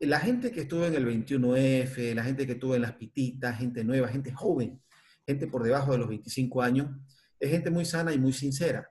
La 0.00 0.18
gente 0.18 0.50
que 0.50 0.62
estuvo 0.62 0.84
en 0.84 0.94
el 0.94 1.06
21F, 1.06 2.12
la 2.12 2.24
gente 2.24 2.44
que 2.44 2.54
estuvo 2.54 2.74
en 2.74 2.82
las 2.82 2.94
pititas, 2.94 3.56
gente 3.56 3.84
nueva, 3.84 4.08
gente 4.08 4.32
joven, 4.32 4.82
gente 5.24 5.46
por 5.46 5.62
debajo 5.62 5.92
de 5.92 5.98
los 5.98 6.08
25 6.08 6.60
años, 6.60 6.90
es 7.38 7.52
gente 7.52 7.70
muy 7.70 7.84
sana 7.84 8.12
y 8.12 8.18
muy 8.18 8.32
sincera, 8.32 8.90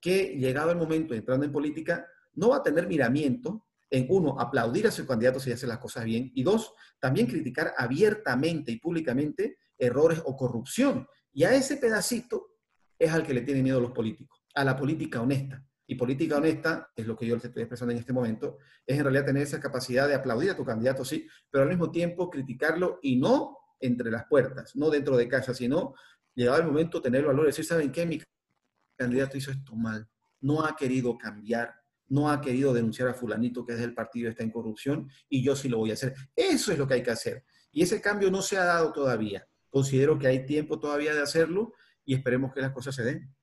que 0.00 0.38
llegado 0.38 0.70
el 0.70 0.78
momento 0.78 1.12
entrando 1.12 1.44
en 1.44 1.52
política, 1.52 2.06
no 2.32 2.48
va 2.48 2.56
a 2.56 2.62
tener 2.62 2.86
miramiento 2.86 3.66
en 3.90 4.06
uno, 4.08 4.40
aplaudir 4.40 4.86
a 4.86 4.90
su 4.90 5.06
candidato 5.06 5.38
si 5.38 5.52
hace 5.52 5.66
las 5.66 5.76
cosas 5.76 6.06
bien, 6.06 6.32
y 6.34 6.42
dos, 6.42 6.72
también 6.98 7.26
criticar 7.26 7.74
abiertamente 7.76 8.72
y 8.72 8.78
públicamente 8.78 9.58
errores 9.76 10.22
o 10.24 10.34
corrupción. 10.34 11.06
Y 11.30 11.44
a 11.44 11.52
ese 11.52 11.76
pedacito 11.76 12.56
es 12.98 13.12
al 13.12 13.22
que 13.22 13.34
le 13.34 13.42
tienen 13.42 13.64
miedo 13.64 13.82
los 13.82 13.92
políticos, 13.92 14.46
a 14.54 14.64
la 14.64 14.74
política 14.74 15.20
honesta. 15.20 15.62
Y 15.90 15.94
política 15.94 16.36
honesta, 16.36 16.92
es 16.94 17.06
lo 17.06 17.16
que 17.16 17.26
yo 17.26 17.38
te 17.38 17.46
estoy 17.48 17.62
expresando 17.62 17.92
en 17.92 17.98
este 17.98 18.12
momento, 18.12 18.58
es 18.86 18.98
en 18.98 19.04
realidad 19.04 19.24
tener 19.24 19.42
esa 19.42 19.58
capacidad 19.58 20.06
de 20.06 20.14
aplaudir 20.14 20.50
a 20.50 20.56
tu 20.56 20.62
candidato, 20.62 21.02
sí, 21.02 21.26
pero 21.50 21.62
al 21.62 21.70
mismo 21.70 21.90
tiempo 21.90 22.28
criticarlo 22.28 22.98
y 23.02 23.16
no 23.16 23.56
entre 23.80 24.10
las 24.10 24.26
puertas, 24.26 24.76
no 24.76 24.90
dentro 24.90 25.16
de 25.16 25.26
casa, 25.26 25.54
sino 25.54 25.94
llegado 26.34 26.58
el 26.60 26.66
momento 26.66 27.00
tener 27.00 27.22
el 27.22 27.28
valor 27.28 27.44
de 27.44 27.48
decir, 27.48 27.64
¿saben 27.64 27.90
qué? 27.90 28.04
Mi 28.04 28.20
candidato 28.96 29.38
hizo 29.38 29.50
esto 29.50 29.74
mal, 29.74 30.06
no 30.42 30.62
ha 30.62 30.76
querido 30.76 31.16
cambiar, 31.16 31.74
no 32.08 32.30
ha 32.30 32.40
querido 32.40 32.74
denunciar 32.74 33.08
a 33.08 33.14
fulanito 33.14 33.64
que 33.64 33.72
es 33.72 33.78
del 33.78 33.94
partido 33.94 34.28
está 34.28 34.42
en 34.42 34.50
corrupción 34.50 35.08
y 35.26 35.42
yo 35.42 35.56
sí 35.56 35.70
lo 35.70 35.78
voy 35.78 35.90
a 35.90 35.94
hacer. 35.94 36.14
Eso 36.36 36.70
es 36.70 36.78
lo 36.78 36.86
que 36.86 36.94
hay 36.94 37.02
que 37.02 37.12
hacer. 37.12 37.44
Y 37.72 37.82
ese 37.82 38.00
cambio 38.02 38.30
no 38.30 38.42
se 38.42 38.58
ha 38.58 38.64
dado 38.64 38.92
todavía. 38.92 39.46
Considero 39.70 40.18
que 40.18 40.26
hay 40.26 40.44
tiempo 40.44 40.78
todavía 40.78 41.14
de 41.14 41.22
hacerlo 41.22 41.72
y 42.04 42.14
esperemos 42.14 42.52
que 42.52 42.60
las 42.60 42.72
cosas 42.72 42.94
se 42.94 43.04
den. 43.04 43.34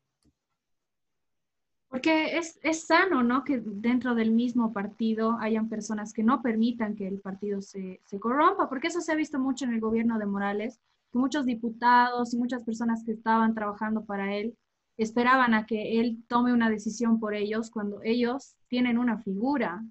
Porque 1.89 2.37
es, 2.37 2.59
es, 2.61 2.85
sano, 2.85 3.23
¿no? 3.23 3.43
Que 3.43 3.61
dentro 3.63 4.15
del 4.15 4.31
mismo 4.31 4.73
partido 4.73 5.37
hayan 5.39 5.69
personas 5.69 6.13
que 6.13 6.23
no 6.23 6.41
permitan 6.41 6.95
que 6.95 7.07
el 7.07 7.19
partido 7.19 7.61
se, 7.61 8.01
se, 8.05 8.19
corrompa, 8.19 8.67
porque 8.67 8.87
eso 8.87 9.01
se 9.01 9.11
ha 9.11 9.15
visto 9.15 9.39
mucho 9.39 9.65
en 9.65 9.73
el 9.73 9.79
gobierno 9.79 10.19
de 10.19 10.25
Morales, 10.25 10.79
que 11.11 11.19
muchos 11.19 11.45
diputados 11.45 12.33
y 12.33 12.37
muchas 12.37 12.63
personas 12.63 13.03
que 13.05 13.13
estaban 13.13 13.53
trabajando 13.53 14.03
para 14.03 14.35
él 14.35 14.57
esperaban 14.97 15.53
a 15.53 15.65
que 15.65 15.99
él 15.99 16.23
tome 16.27 16.53
una 16.53 16.69
decisión 16.69 17.19
por 17.19 17.33
ellos 17.33 17.69
cuando 17.69 18.01
ellos 18.03 18.55
tienen 18.67 18.97
una 18.97 19.17
figura, 19.19 19.83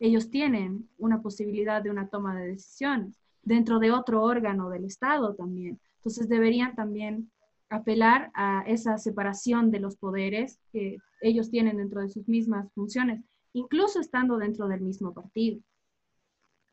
ellos 0.00 0.30
tienen 0.30 0.88
una 0.98 1.22
posibilidad 1.22 1.82
de 1.82 1.90
una 1.90 2.08
toma 2.08 2.38
de 2.38 2.48
decisiones 2.48 3.18
dentro 3.42 3.78
de 3.78 3.90
otro 3.92 4.22
órgano 4.22 4.68
del 4.68 4.84
Estado 4.84 5.34
también. 5.34 5.80
Entonces 5.96 6.28
deberían 6.28 6.74
también 6.74 7.30
apelar 7.70 8.30
a 8.34 8.64
esa 8.66 8.98
separación 8.98 9.70
de 9.70 9.80
los 9.80 9.96
poderes 9.96 10.60
que 10.72 10.96
ellos 11.20 11.50
tienen 11.50 11.76
dentro 11.76 12.00
de 12.00 12.08
sus 12.08 12.28
mismas 12.28 12.72
funciones, 12.74 13.22
incluso 13.52 14.00
estando 14.00 14.38
dentro 14.38 14.68
del 14.68 14.80
mismo 14.80 15.12
partido. 15.12 15.60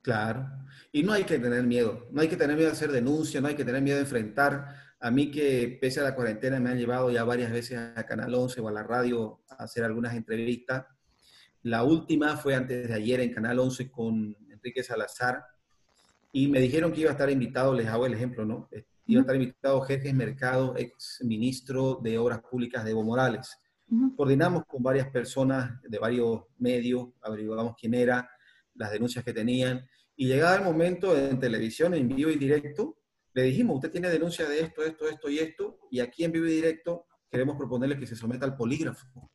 Claro, 0.02 0.48
y 0.92 1.02
no 1.02 1.14
hay 1.14 1.24
que 1.24 1.40
tener 1.40 1.64
miedo, 1.64 2.08
no 2.12 2.22
hay 2.22 2.28
que 2.28 2.38
tener 2.38 2.56
miedo 2.56 2.70
de 2.70 2.76
hacer 2.76 2.92
denuncia, 2.92 3.42
no 3.42 3.48
hay 3.48 3.56
que 3.56 3.66
tener 3.66 3.82
miedo 3.82 3.98
de 3.98 4.04
enfrentar. 4.04 4.76
A 5.00 5.10
mí 5.10 5.32
que 5.32 5.80
pese 5.82 6.00
a 6.00 6.04
la 6.04 6.16
cuarentena 6.16 6.60
me 6.60 6.70
han 6.70 6.78
llevado 6.78 7.10
ya 7.10 7.24
varias 7.24 7.52
veces 7.52 7.78
a 7.78 8.06
Canal 8.06 8.34
11 8.34 8.62
o 8.62 8.68
a 8.68 8.72
la 8.72 8.84
radio 8.84 9.42
a 9.50 9.64
hacer 9.64 9.84
algunas 9.84 10.14
entrevistas. 10.14 10.86
La 11.64 11.84
última 11.84 12.38
fue 12.38 12.54
antes 12.54 12.88
de 12.88 12.94
ayer 12.94 13.20
en 13.20 13.34
Canal 13.34 13.58
11 13.58 13.90
con 13.90 14.38
Enrique 14.52 14.84
Salazar 14.84 15.44
y 16.32 16.50
me 16.50 16.60
dijeron 16.60 16.92
que 16.92 17.02
iba 17.02 17.10
a 17.10 17.14
estar 17.14 17.30
invitado, 17.32 17.74
les 17.74 17.88
hago 17.88 18.06
el 18.06 18.14
ejemplo, 18.14 18.46
¿no? 18.46 18.70
Iba 19.08 19.20
a 19.20 19.22
estar 19.22 19.36
invitado 19.36 19.82
Jerjes 19.82 20.14
Mercado, 20.16 20.74
ex 20.76 21.20
ministro 21.24 22.00
de 22.02 22.18
Obras 22.18 22.42
Públicas 22.42 22.84
de 22.84 22.92
Evo 22.92 23.04
Morales. 23.04 23.56
Coordinamos 24.16 24.64
con 24.66 24.82
varias 24.82 25.10
personas 25.10 25.80
de 25.84 26.00
varios 26.00 26.42
medios, 26.58 27.10
averiguamos 27.22 27.76
quién 27.80 27.94
era, 27.94 28.28
las 28.74 28.92
denuncias 28.92 29.24
que 29.24 29.32
tenían, 29.32 29.88
y 30.16 30.28
llegado 30.28 30.56
el 30.58 30.64
momento 30.64 31.16
en 31.16 31.40
televisión, 31.40 31.94
en 31.94 32.08
vivo 32.08 32.32
y 32.32 32.38
directo, 32.38 32.98
le 33.34 33.44
dijimos, 33.44 33.76
usted 33.76 33.92
tiene 33.92 34.10
denuncia 34.10 34.50
de 34.50 34.62
esto, 34.62 34.82
esto, 34.82 35.08
esto 35.08 35.30
y 35.30 35.38
esto, 35.38 35.80
y 35.92 36.00
aquí 36.00 36.24
en 36.24 36.32
vivo 36.32 36.48
y 36.48 36.56
directo 36.56 37.06
queremos 37.30 37.58
proponerle 37.58 38.00
que 38.00 38.08
se 38.08 38.16
someta 38.16 38.46
al 38.46 38.56
polígrafo. 38.56 39.30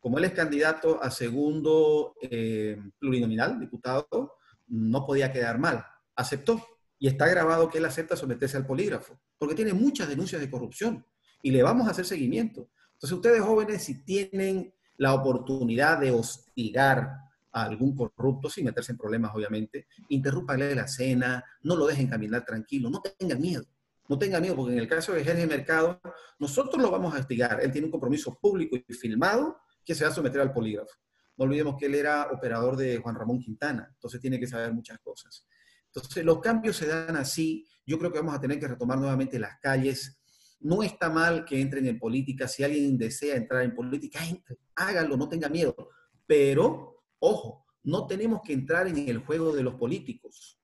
Como 0.00 0.18
él 0.18 0.24
es 0.24 0.32
candidato 0.32 1.02
a 1.02 1.10
segundo 1.10 2.14
eh, 2.22 2.78
plurinominal, 2.98 3.60
diputado, 3.60 4.38
no 4.68 5.04
podía 5.04 5.30
quedar 5.30 5.58
mal. 5.58 5.84
Aceptó 6.14 6.73
y 6.98 7.08
está 7.08 7.28
grabado 7.28 7.68
que 7.68 7.78
él 7.78 7.84
acepta 7.84 8.16
someterse 8.16 8.56
al 8.56 8.66
polígrafo, 8.66 9.18
porque 9.38 9.54
tiene 9.54 9.72
muchas 9.72 10.08
denuncias 10.08 10.40
de 10.40 10.50
corrupción 10.50 11.04
y 11.42 11.50
le 11.50 11.62
vamos 11.62 11.86
a 11.86 11.90
hacer 11.90 12.06
seguimiento. 12.06 12.70
Entonces 12.94 13.12
ustedes 13.12 13.40
jóvenes, 13.42 13.82
si 13.82 14.02
tienen 14.04 14.72
la 14.96 15.14
oportunidad 15.14 15.98
de 15.98 16.10
hostigar 16.12 17.18
a 17.52 17.64
algún 17.64 17.94
corrupto, 17.94 18.48
sin 18.48 18.64
meterse 18.64 18.92
en 18.92 18.98
problemas 18.98 19.34
obviamente, 19.34 19.86
interrúpanle 20.08 20.74
la 20.74 20.88
cena, 20.88 21.44
no 21.62 21.76
lo 21.76 21.86
dejen 21.86 22.08
caminar 22.08 22.44
tranquilo, 22.44 22.90
no 22.90 23.00
tengan 23.00 23.40
miedo. 23.40 23.64
No 24.06 24.18
tengan 24.18 24.42
miedo, 24.42 24.54
porque 24.54 24.74
en 24.74 24.80
el 24.80 24.88
caso 24.88 25.12
de 25.12 25.24
Jorge 25.24 25.46
Mercado, 25.46 26.00
nosotros 26.38 26.82
lo 26.82 26.90
vamos 26.90 27.14
a 27.14 27.20
hostigar. 27.20 27.60
Él 27.62 27.72
tiene 27.72 27.86
un 27.86 27.90
compromiso 27.90 28.38
público 28.38 28.76
y 28.76 28.92
filmado 28.92 29.56
que 29.84 29.94
se 29.94 30.04
va 30.04 30.10
a 30.10 30.14
someter 30.14 30.40
al 30.40 30.52
polígrafo. 30.52 30.94
No 31.36 31.46
olvidemos 31.46 31.76
que 31.78 31.86
él 31.86 31.94
era 31.94 32.30
operador 32.30 32.76
de 32.76 32.98
Juan 32.98 33.14
Ramón 33.14 33.40
Quintana, 33.40 33.88
entonces 33.94 34.20
tiene 34.20 34.38
que 34.38 34.46
saber 34.46 34.72
muchas 34.72 34.98
cosas. 35.00 35.46
Entonces, 35.94 36.24
los 36.24 36.40
cambios 36.40 36.76
se 36.76 36.86
dan 36.86 37.16
así. 37.16 37.66
Yo 37.86 37.98
creo 37.98 38.10
que 38.10 38.18
vamos 38.18 38.34
a 38.34 38.40
tener 38.40 38.58
que 38.58 38.66
retomar 38.66 38.98
nuevamente 38.98 39.38
las 39.38 39.58
calles. 39.60 40.18
No 40.60 40.82
está 40.82 41.08
mal 41.08 41.44
que 41.44 41.60
entren 41.60 41.86
en 41.86 41.98
política. 41.98 42.48
Si 42.48 42.64
alguien 42.64 42.98
desea 42.98 43.36
entrar 43.36 43.62
en 43.62 43.74
política, 43.74 44.26
entre, 44.26 44.58
hágalo, 44.74 45.16
no 45.16 45.28
tenga 45.28 45.48
miedo. 45.48 45.90
Pero, 46.26 47.04
ojo, 47.20 47.66
no 47.84 48.06
tenemos 48.06 48.40
que 48.42 48.54
entrar 48.54 48.88
en 48.88 49.08
el 49.08 49.18
juego 49.18 49.54
de 49.54 49.62
los 49.62 49.74
políticos. 49.74 50.58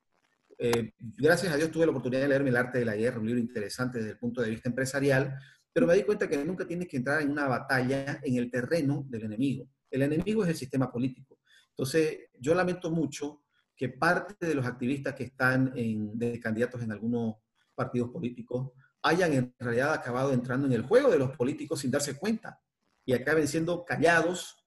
Eh, 0.59 0.93
gracias 0.99 1.53
a 1.53 1.57
Dios 1.57 1.71
tuve 1.71 1.87
la 1.87 1.91
oportunidad 1.91 2.23
de 2.23 2.29
leerme 2.29 2.51
El 2.51 2.57
arte 2.57 2.81
de 2.81 2.85
la 2.85 2.97
guerra, 2.97 3.21
un 3.21 3.27
libro 3.27 3.41
interesante 3.41 3.99
desde 3.99 4.11
el 4.13 4.19
punto 4.19 4.43
de 4.43 4.51
vista 4.51 4.69
empresarial, 4.69 5.35
pero 5.73 5.87
me 5.87 5.95
di 5.95 6.03
cuenta 6.03 6.29
que 6.29 6.37
nunca 6.45 6.67
tienes 6.67 6.89
que 6.89 6.99
entrar 6.99 7.23
en 7.23 7.31
una 7.31 7.47
batalla 7.47 8.21
en 8.23 8.37
el 8.37 8.51
terreno 8.51 9.07
del 9.09 9.25
enemigo. 9.25 9.69
El 9.91 10.03
enemigo 10.03 10.43
es 10.43 10.51
el 10.51 10.57
sistema 10.57 10.91
político. 10.91 11.39
Entonces, 11.71 12.31
yo 12.39 12.55
lamento 12.55 12.91
mucho 12.91 13.43
que 13.81 13.89
parte 13.89 14.45
de 14.47 14.55
los 14.55 14.67
activistas 14.67 15.15
que 15.15 15.25
están 15.25 15.73
de 15.73 16.39
candidatos 16.39 16.83
en 16.83 16.93
algunos 16.93 17.37
partidos 17.75 18.11
políticos 18.11 18.73
hayan 19.01 19.33
en 19.33 19.55
realidad 19.59 19.95
acabado 19.95 20.35
entrando 20.35 20.67
en 20.67 20.75
el 20.75 20.83
juego 20.83 21.11
de 21.11 21.19
los 21.19 21.35
políticos 21.35 21.81
sin 21.81 21.91
darse 21.91 22.19
cuenta 22.19 22.61
y 23.07 23.15
acaben 23.15 23.49
siendo 23.49 23.83
callados 23.87 24.63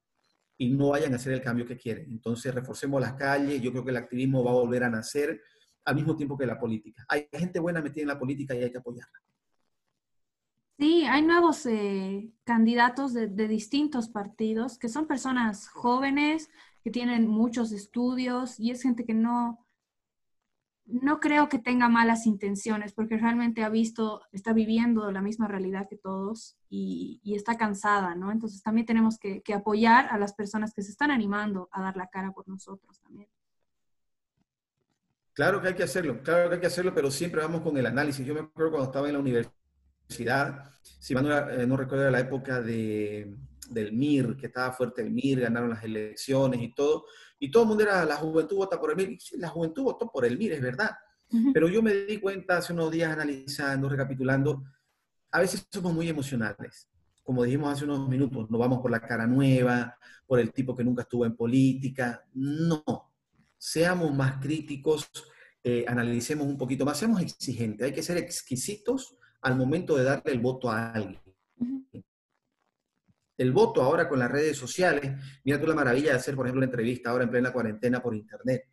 y 0.58 0.72
no 0.72 0.90
vayan 0.90 1.14
a 1.14 1.18
hacer 1.18 1.34
el 1.34 1.44
cambio 1.44 1.68
que 1.68 1.78
quieren. 1.78 2.10
Entonces, 2.10 2.56
reforcemos 2.56 3.00
las 3.00 3.14
calles, 3.14 3.62
yo 3.62 3.70
creo 3.70 3.86
que 3.86 3.92
el 3.92 3.98
activismo 3.98 4.44
va 4.44 4.50
a 4.50 4.56
volver 4.56 4.84
a 4.84 4.90
nacer 4.90 5.40
al 5.86 5.94
mismo 5.94 6.16
tiempo 6.16 6.36
que 6.36 6.48
la 6.48 6.60
política. 6.60 7.06
Hay 7.08 7.28
gente 7.32 7.60
buena 7.60 7.84
metida 7.84 8.02
en 8.02 8.08
la 8.08 8.20
política 8.20 8.56
y 8.56 8.64
hay 8.64 8.72
que 8.72 8.80
apoyarla. 8.80 9.20
Sí, 10.80 11.06
hay 11.06 11.22
nuevos 11.22 11.68
eh, 11.68 12.32
candidatos 12.46 13.14
de, 13.14 13.28
distintos 13.28 14.10
partidos 14.10 14.80
que 14.80 14.90
son 14.90 15.06
personas 15.06 15.68
jóvenes, 15.68 16.50
que 16.84 16.92
tienen 16.92 17.28
muchos 17.28 17.72
estudios 17.72 18.60
y 18.60 18.72
es 18.72 18.82
gente 18.82 19.06
que 19.06 19.14
no, 19.14 19.66
no 20.86 21.20
creo 21.20 21.48
que 21.48 21.60
tenga 21.60 21.88
malas 21.88 22.26
intenciones 22.26 22.92
porque 22.92 23.18
realmente 23.18 23.64
ha 23.64 23.70
visto, 23.70 24.22
está 24.34 24.52
viviendo 24.52 25.10
la 25.12 25.22
misma 25.22 25.48
realidad 25.48 25.88
que 25.90 25.96
todos 25.96 26.58
y, 26.70 27.22
está 27.36 27.56
cansada, 27.56 28.16
¿no? 28.16 28.32
Entonces 28.32 28.62
también 28.62 28.86
tenemos 28.86 29.18
que, 29.18 29.42
que, 29.42 29.54
apoyar 29.54 30.08
a 30.12 30.18
las 30.18 30.34
personas 30.34 30.74
que 30.74 30.82
se 30.82 30.92
están 30.92 31.10
animando 31.10 31.70
a 31.72 31.82
dar 31.82 31.96
la 31.96 32.08
cara 32.08 32.32
por 32.32 32.48
nosotros 32.48 33.00
también. 33.00 33.30
Claro 35.34 35.62
que 35.62 35.70
hay 35.70 35.74
que 35.74 35.84
hacerlo, 35.84 36.22
claro 36.22 36.50
que 36.50 36.56
hay 36.56 36.62
que 36.62 36.68
hacerlo, 36.68 36.94
pero 36.94 37.10
siempre 37.10 37.42
vamos 37.42 37.62
con 37.62 37.78
el 37.78 37.86
análisis. 37.86 38.26
Yo 38.26 38.34
me 38.34 38.42
acuerdo 38.42 38.72
cuando 38.72 38.90
estaba 38.90 39.08
en 39.08 39.14
la 39.14 39.20
universidad, 39.20 40.70
si 40.82 41.16
mal 41.16 41.24
no, 41.24 41.50
eh, 41.50 41.66
no 41.66 41.78
recuerdo 41.78 42.12
la 42.12 42.20
época 42.20 42.62
de 42.62 43.36
del 43.74 43.92
MIR, 43.92 44.38
que 44.38 44.48
estaba 44.48 44.72
fuerte 44.72 45.02
el 45.02 45.12
MIR, 45.12 45.42
ganaron 45.42 45.70
las 45.70 45.84
elecciones 45.84 46.62
y 46.62 46.74
todo, 46.74 47.06
y 47.40 47.50
todo 47.52 47.64
el 47.64 47.70
mundo 47.70 47.84
era, 47.84 48.06
la 48.06 48.16
juventud 48.16 48.58
vota 48.58 48.80
por 48.80 48.92
el 48.92 48.98
MIR, 48.98 49.18
y 49.32 49.38
la 49.38 49.50
juventud 49.50 49.84
votó 49.84 50.12
por 50.12 50.26
el 50.26 50.38
MIR, 50.38 50.54
es 50.54 50.62
verdad, 50.62 50.92
pero 51.52 51.68
yo 51.68 51.82
me 51.82 51.94
di 51.94 52.20
cuenta 52.20 52.58
hace 52.58 52.74
unos 52.74 52.92
días 52.92 53.12
analizando, 53.12 53.90
recapitulando, 53.90 54.64
a 55.32 55.40
veces 55.40 55.68
somos 55.72 55.94
muy 55.94 56.08
emocionales, 56.08 56.88
como 57.24 57.44
dijimos 57.44 57.74
hace 57.74 57.86
unos 57.86 58.08
minutos, 58.08 58.50
no 58.52 58.58
vamos 58.58 58.80
por 58.82 58.92
la 58.92 59.02
cara 59.02 59.26
nueva, 59.26 59.98
por 60.28 60.40
el 60.40 60.52
tipo 60.52 60.76
que 60.76 60.84
nunca 60.84 61.02
estuvo 61.02 61.26
en 61.26 61.36
política, 61.36 62.24
no, 62.34 62.84
seamos 63.58 64.14
más 64.14 64.40
críticos, 64.42 65.10
eh, 65.64 65.86
analicemos 65.88 66.46
un 66.46 66.58
poquito 66.58 66.86
más, 66.86 66.98
seamos 66.98 67.22
exigentes, 67.22 67.86
hay 67.86 67.94
que 67.94 68.04
ser 68.04 68.18
exquisitos 68.18 69.18
al 69.42 69.58
momento 69.58 69.96
de 69.96 70.04
darle 70.04 70.34
el 70.34 70.40
voto 70.40 70.70
a 70.70 70.92
alguien 70.92 71.24
el 73.38 73.52
voto 73.52 73.82
ahora 73.82 74.08
con 74.08 74.20
las 74.20 74.32
redes 74.32 74.58
sociales. 74.58 75.12
Mira 75.44 75.60
tú 75.60 75.68
la 75.68 75.76
maravilla 75.76 76.12
de 76.12 76.18
hacer, 76.18 76.36
por 76.36 76.46
ejemplo, 76.46 76.60
una 76.60 76.66
entrevista 76.66 77.10
ahora 77.10 77.24
en 77.24 77.32
plena 77.32 77.52
cuarentena 77.52 78.02
por 78.02 78.16
Internet. 78.16 78.70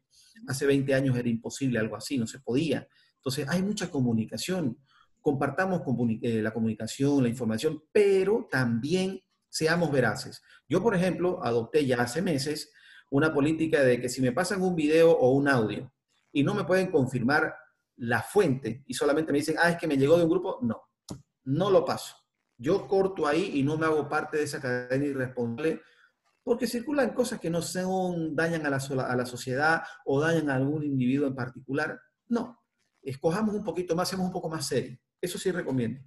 Hace 0.46 0.66
20 0.66 0.94
años 0.94 1.16
era 1.16 1.28
imposible 1.28 1.78
algo 1.78 1.96
así, 1.96 2.18
no 2.18 2.26
se 2.26 2.40
podía. 2.40 2.86
Entonces, 3.16 3.46
hay 3.48 3.62
mucha 3.62 3.90
comunicación. 3.90 4.78
Compartamos 5.20 5.82
eh, 6.22 6.40
la 6.42 6.52
comunicación, 6.52 7.22
la 7.22 7.28
información, 7.28 7.82
pero 7.92 8.48
también 8.50 9.20
seamos 9.48 9.90
veraces. 9.90 10.42
Yo, 10.68 10.82
por 10.82 10.94
ejemplo, 10.94 11.44
adopté 11.44 11.84
ya 11.84 12.00
hace 12.00 12.22
meses 12.22 12.72
una 13.10 13.34
política 13.34 13.82
de 13.82 14.00
que 14.00 14.08
si 14.08 14.22
me 14.22 14.32
pasan 14.32 14.62
un 14.62 14.76
video 14.76 15.10
o 15.10 15.32
un 15.32 15.48
audio 15.48 15.92
y 16.32 16.44
no 16.44 16.54
me 16.54 16.64
pueden 16.64 16.90
confirmar 16.90 17.54
la 17.96 18.22
fuente 18.22 18.84
y 18.86 18.94
solamente 18.94 19.32
me 19.32 19.38
dicen, 19.38 19.56
ah, 19.58 19.70
es 19.70 19.76
que 19.76 19.88
me 19.88 19.96
llegó 19.96 20.16
de 20.16 20.24
un 20.24 20.30
grupo, 20.30 20.58
no, 20.62 20.80
no 21.44 21.70
lo 21.70 21.84
paso 21.84 22.19
yo 22.60 22.86
corto 22.86 23.26
ahí 23.26 23.52
y 23.54 23.62
no 23.62 23.78
me 23.78 23.86
hago 23.86 24.06
parte 24.08 24.36
de 24.36 24.44
esa 24.44 24.60
cadena 24.60 25.06
irresponsable 25.06 25.80
porque 26.42 26.66
circulan 26.66 27.14
cosas 27.14 27.40
que 27.40 27.48
no 27.48 27.62
son, 27.62 28.36
dañan 28.36 28.66
a 28.66 28.70
la, 28.70 28.76
a 28.76 29.16
la 29.16 29.26
sociedad 29.26 29.82
o 30.04 30.20
dañan 30.20 30.50
a 30.50 30.56
algún 30.56 30.84
individuo 30.84 31.26
en 31.26 31.34
particular. 31.34 31.98
No, 32.28 32.60
escojamos 33.02 33.54
un 33.54 33.64
poquito 33.64 33.96
más, 33.96 34.08
seamos 34.08 34.26
un 34.26 34.32
poco 34.32 34.50
más 34.50 34.66
serios. 34.66 34.98
Eso 35.20 35.38
sí 35.38 35.50
recomiendo. 35.50 36.00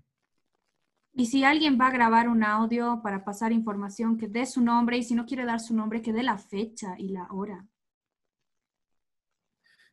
Y 1.15 1.27
si 1.27 1.43
alguien 1.43 1.79
va 1.79 1.87
a 1.87 1.91
grabar 1.91 2.27
un 2.27 2.43
audio 2.43 3.01
para 3.03 3.23
pasar 3.23 3.51
información, 3.51 4.17
que 4.17 4.27
dé 4.27 4.45
su 4.45 4.61
nombre 4.61 4.97
y 4.97 5.03
si 5.03 5.15
no 5.15 5.25
quiere 5.25 5.45
dar 5.45 5.59
su 5.59 5.75
nombre, 5.75 6.01
que 6.01 6.13
dé 6.13 6.23
la 6.23 6.37
fecha 6.37 6.95
y 6.97 7.09
la 7.09 7.27
hora. 7.31 7.67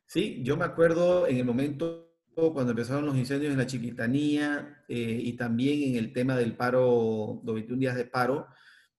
Sí, 0.05 0.41
yo 0.43 0.57
me 0.57 0.65
acuerdo 0.65 1.27
en 1.27 1.37
el 1.37 1.45
momento 1.45 2.10
cuando 2.33 2.71
empezaron 2.71 3.05
los 3.05 3.17
incendios 3.17 3.51
en 3.51 3.57
la 3.57 3.67
Chiquitanía 3.67 4.83
eh, 4.87 5.19
y 5.21 5.33
también 5.33 5.89
en 5.89 5.95
el 5.95 6.13
tema 6.13 6.35
del 6.35 6.55
paro, 6.55 7.41
los 7.43 7.55
21 7.55 7.79
días 7.79 7.95
de 7.95 8.05
paro, 8.05 8.47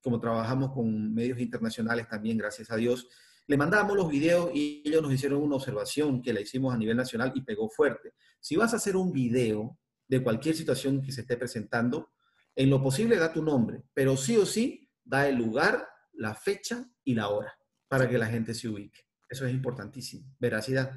como 0.01 0.21
trabajamos 0.21 0.73
con 0.73 1.15
medios 1.15 1.39
internacionales 1.39 2.09
también, 2.09 2.37
gracias 2.37 2.71
a 2.71 2.77
Dios, 2.77 3.09
le 3.47 3.57
mandamos 3.57 3.97
los 3.97 4.09
videos 4.09 4.51
y 4.55 4.83
ellos 4.85 5.03
nos 5.03 5.13
hicieron 5.13 5.43
una 5.43 5.57
observación 5.57 6.23
que 6.23 6.33
la 6.33 6.41
hicimos 6.41 6.75
a 6.75 6.79
nivel 6.79 6.97
nacional 6.97 7.33
y 7.35 7.43
pegó 7.43 7.69
fuerte. 7.69 8.15
Si 8.41 8.57
vas 8.57 8.73
a 8.73 8.77
hacer 8.77 8.97
un 8.97 9.13
video 9.13 9.79
de 10.07 10.23
cualquier 10.23 10.55
situación 10.55 11.03
que 11.03 11.13
se 11.13 11.23
esté 11.23 11.37
presentando, 11.37 12.13
en 12.55 12.71
lo 12.71 12.83
posible 12.83 13.17
da 13.17 13.33
tu 13.33 13.43
nombre, 13.43 13.83
pero 13.95 14.17
sí 14.17 14.37
o 14.37 14.45
sí 14.45 14.91
da 15.05 15.29
el 15.29 15.37
lugar, 15.37 15.87
la 16.13 16.35
fecha 16.35 16.85
y 17.05 17.15
la 17.15 17.29
hora 17.29 17.57
para 17.89 18.09
que 18.09 18.19
la 18.19 18.27
gente 18.27 18.55
se 18.55 18.69
ubique. 18.69 19.01
Eso 19.29 19.47
es 19.47 19.53
importantísimo. 19.53 20.35
Veracidad. 20.39 20.93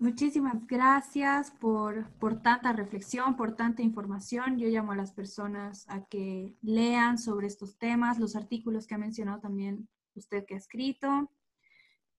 Muchísimas 0.00 0.64
gracias 0.68 1.50
por, 1.50 2.08
por, 2.20 2.40
tanta 2.40 2.72
reflexión, 2.72 3.36
por 3.36 3.56
tanta 3.56 3.82
información. 3.82 4.56
Yo 4.56 4.68
llamo 4.68 4.92
a 4.92 4.96
las 4.96 5.10
personas 5.10 5.86
a 5.88 6.04
que 6.06 6.54
lean 6.62 7.18
sobre 7.18 7.48
estos 7.48 7.76
temas, 7.78 8.20
los 8.20 8.36
artículos 8.36 8.86
que 8.86 8.94
ha 8.94 8.98
mencionado 8.98 9.40
también 9.40 9.88
usted 10.14 10.44
que 10.44 10.54
ha 10.54 10.58
escrito, 10.58 11.32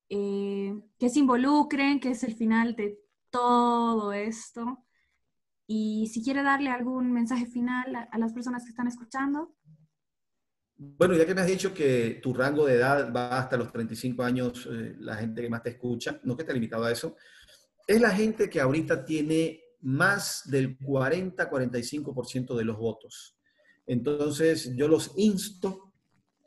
eh, 0.09 0.77
que 0.97 1.09
se 1.09 1.19
involucren, 1.19 2.01
que 2.01 2.11
es 2.11 2.23
el 2.23 2.35
final 2.35 2.75
de 2.75 2.99
todo 3.29 4.11
esto. 4.11 4.83
Y 5.65 6.07
si 6.07 6.23
quiere 6.23 6.43
darle 6.43 6.71
algún 6.71 7.13
mensaje 7.13 7.45
final 7.45 8.07
a, 8.11 8.17
las 8.17 8.33
personas 8.33 8.63
que 8.63 8.71
están 8.71 8.87
escuchando. 8.87 9.55
Bueno, 10.75 11.13
ya 11.13 11.25
que 11.25 11.35
me 11.35 11.41
has 11.41 11.47
dicho 11.47 11.73
que 11.73 12.19
tu 12.23 12.33
rango 12.33 12.65
de 12.65 12.75
edad 12.75 13.13
va 13.13 13.37
hasta 13.37 13.55
los 13.55 13.71
35 13.71 14.23
años, 14.23 14.67
eh, 14.71 14.95
la 14.97 15.15
gente 15.15 15.41
que 15.41 15.49
más 15.49 15.61
te 15.61 15.69
escucha, 15.69 16.19
no 16.23 16.35
que 16.35 16.43
esté 16.43 16.53
limitado 16.53 16.85
a 16.85 16.91
eso, 16.91 17.15
es 17.89 17.99
la 17.99 18.11
gente 18.11 18.51
que 18.51 18.61
ahorita 18.61 19.03
tiene 19.03 19.63
más 19.81 20.43
del 20.45 20.77
40-45% 20.77 22.55
de 22.55 22.63
los 22.63 22.77
votos. 22.77 23.35
Entonces, 23.87 24.75
yo 24.75 24.87
los 24.87 25.13
insto, 25.15 25.91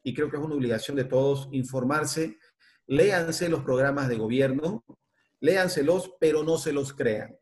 y 0.05 0.15
creo 0.15 0.31
que 0.31 0.37
es 0.37 0.43
una 0.43 0.55
obligación 0.55 0.97
de 0.97 1.03
todos, 1.03 1.49
informarse, 1.51 2.39
léanse 2.87 3.49
los 3.49 3.65
programas 3.65 4.09
de 4.09 4.19
gobierno, 4.19 4.85
léanselos, 5.41 6.13
pero 6.21 6.45
no 6.45 6.59
se 6.59 6.73
los 6.73 6.95
crean. 6.95 7.37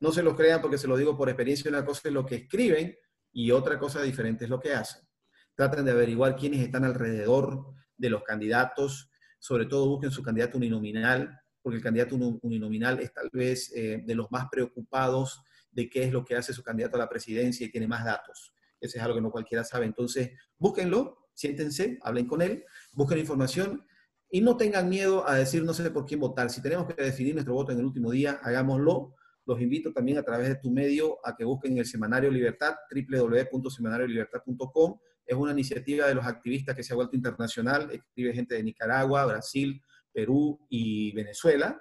No 0.00 0.12
se 0.12 0.22
los 0.22 0.34
crean 0.34 0.60
porque 0.60 0.76
se 0.76 0.86
lo 0.86 0.98
digo 0.98 1.16
por 1.16 1.30
experiencia, 1.30 1.70
una 1.70 1.86
cosa 1.86 2.08
es 2.08 2.12
lo 2.12 2.26
que 2.26 2.34
escriben 2.34 2.94
y 3.32 3.52
otra 3.52 3.78
cosa 3.78 4.02
diferente 4.02 4.44
es 4.44 4.50
lo 4.50 4.60
que 4.60 4.74
hacen. 4.74 5.08
Traten 5.54 5.86
de 5.86 5.92
averiguar 5.92 6.36
quiénes 6.36 6.60
están 6.60 6.84
alrededor 6.84 7.72
de 7.96 8.10
los 8.10 8.22
candidatos, 8.22 9.08
sobre 9.38 9.64
todo 9.64 9.88
busquen 9.88 10.10
su 10.10 10.22
candidato 10.22 10.58
uninominal, 10.58 11.39
porque 11.62 11.76
el 11.76 11.82
candidato 11.82 12.16
uninominal 12.42 13.00
es 13.00 13.12
tal 13.12 13.30
vez 13.32 13.72
eh, 13.74 14.02
de 14.04 14.14
los 14.14 14.30
más 14.30 14.48
preocupados 14.50 15.42
de 15.72 15.88
qué 15.88 16.04
es 16.04 16.12
lo 16.12 16.24
que 16.24 16.36
hace 16.36 16.52
su 16.52 16.62
candidato 16.62 16.96
a 16.96 17.00
la 17.00 17.08
presidencia 17.08 17.66
y 17.66 17.70
tiene 17.70 17.86
más 17.86 18.04
datos. 18.04 18.52
Ese 18.80 18.98
es 18.98 19.04
algo 19.04 19.16
que 19.16 19.22
no 19.22 19.30
cualquiera 19.30 19.62
sabe. 19.62 19.86
Entonces, 19.86 20.30
búsquenlo, 20.58 21.28
siéntense, 21.34 21.98
hablen 22.02 22.26
con 22.26 22.42
él, 22.42 22.64
busquen 22.92 23.18
información 23.18 23.84
y 24.30 24.40
no 24.40 24.56
tengan 24.56 24.88
miedo 24.88 25.28
a 25.28 25.34
decir 25.34 25.62
no 25.64 25.74
sé 25.74 25.90
por 25.90 26.06
quién 26.06 26.20
votar. 26.20 26.50
Si 26.50 26.62
tenemos 26.62 26.86
que 26.86 27.02
definir 27.02 27.34
nuestro 27.34 27.54
voto 27.54 27.72
en 27.72 27.78
el 27.78 27.84
último 27.84 28.10
día, 28.10 28.40
hagámoslo. 28.42 29.14
Los 29.46 29.60
invito 29.60 29.92
también 29.92 30.18
a 30.18 30.22
través 30.22 30.48
de 30.48 30.56
tu 30.56 30.70
medio 30.70 31.18
a 31.26 31.34
que 31.34 31.44
busquen 31.44 31.78
el 31.78 31.86
Semanario 31.86 32.30
Libertad, 32.30 32.76
www.semanariolibertad.com. 32.90 34.98
Es 35.26 35.36
una 35.36 35.52
iniciativa 35.52 36.06
de 36.06 36.14
los 36.14 36.24
activistas 36.24 36.76
que 36.76 36.84
se 36.84 36.92
ha 36.92 36.96
vuelto 36.96 37.16
internacional. 37.16 37.90
Escribe 37.90 38.32
gente 38.32 38.54
de 38.54 38.62
Nicaragua, 38.62 39.26
Brasil, 39.26 39.82
Perú 40.12 40.66
y 40.68 41.12
Venezuela. 41.14 41.80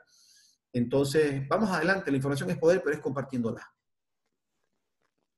Entonces, 0.71 1.47
vamos 1.47 1.69
adelante, 1.69 2.11
la 2.11 2.17
información 2.17 2.49
es 2.49 2.57
poder, 2.57 2.81
pero 2.83 2.95
es 2.95 3.01
compartiéndola. 3.01 3.67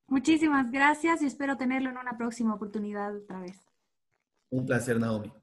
Muchísimas 0.08 0.70
gracias 0.72 1.22
y 1.22 1.26
espero 1.26 1.56
tenerlo 1.56 1.90
en 1.90 1.98
una 1.98 2.18
próxima 2.18 2.54
oportunidad 2.54 3.16
otra 3.16 3.40
vez. 3.40 3.58
Un 4.50 4.66
placer, 4.66 5.00
Naomi. 5.00 5.34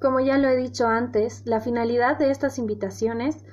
Como 0.00 0.18
ya 0.18 0.36
lo 0.38 0.48
he 0.48 0.56
dicho 0.56 0.86
antes, 0.88 1.42
la 1.46 1.60
finalidad 1.60 2.18
de 2.18 2.30
estas 2.30 2.58
invitaciones 2.58 3.44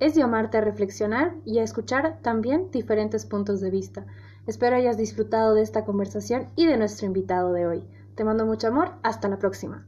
es 0.00 0.14
llamarte 0.14 0.58
a 0.58 0.62
reflexionar 0.62 1.36
y 1.44 1.58
a 1.58 1.62
escuchar 1.62 2.20
también 2.22 2.70
diferentes 2.70 3.26
puntos 3.26 3.60
de 3.60 3.70
vista. 3.70 4.06
Espero 4.46 4.76
hayas 4.76 4.96
disfrutado 4.96 5.54
de 5.54 5.62
esta 5.62 5.84
conversación 5.84 6.48
y 6.56 6.66
de 6.66 6.76
nuestro 6.76 7.06
invitado 7.06 7.52
de 7.52 7.66
hoy. 7.66 7.84
Te 8.14 8.24
mando 8.24 8.44
mucho 8.44 8.68
amor, 8.68 8.92
hasta 9.02 9.28
la 9.28 9.38
próxima. 9.38 9.86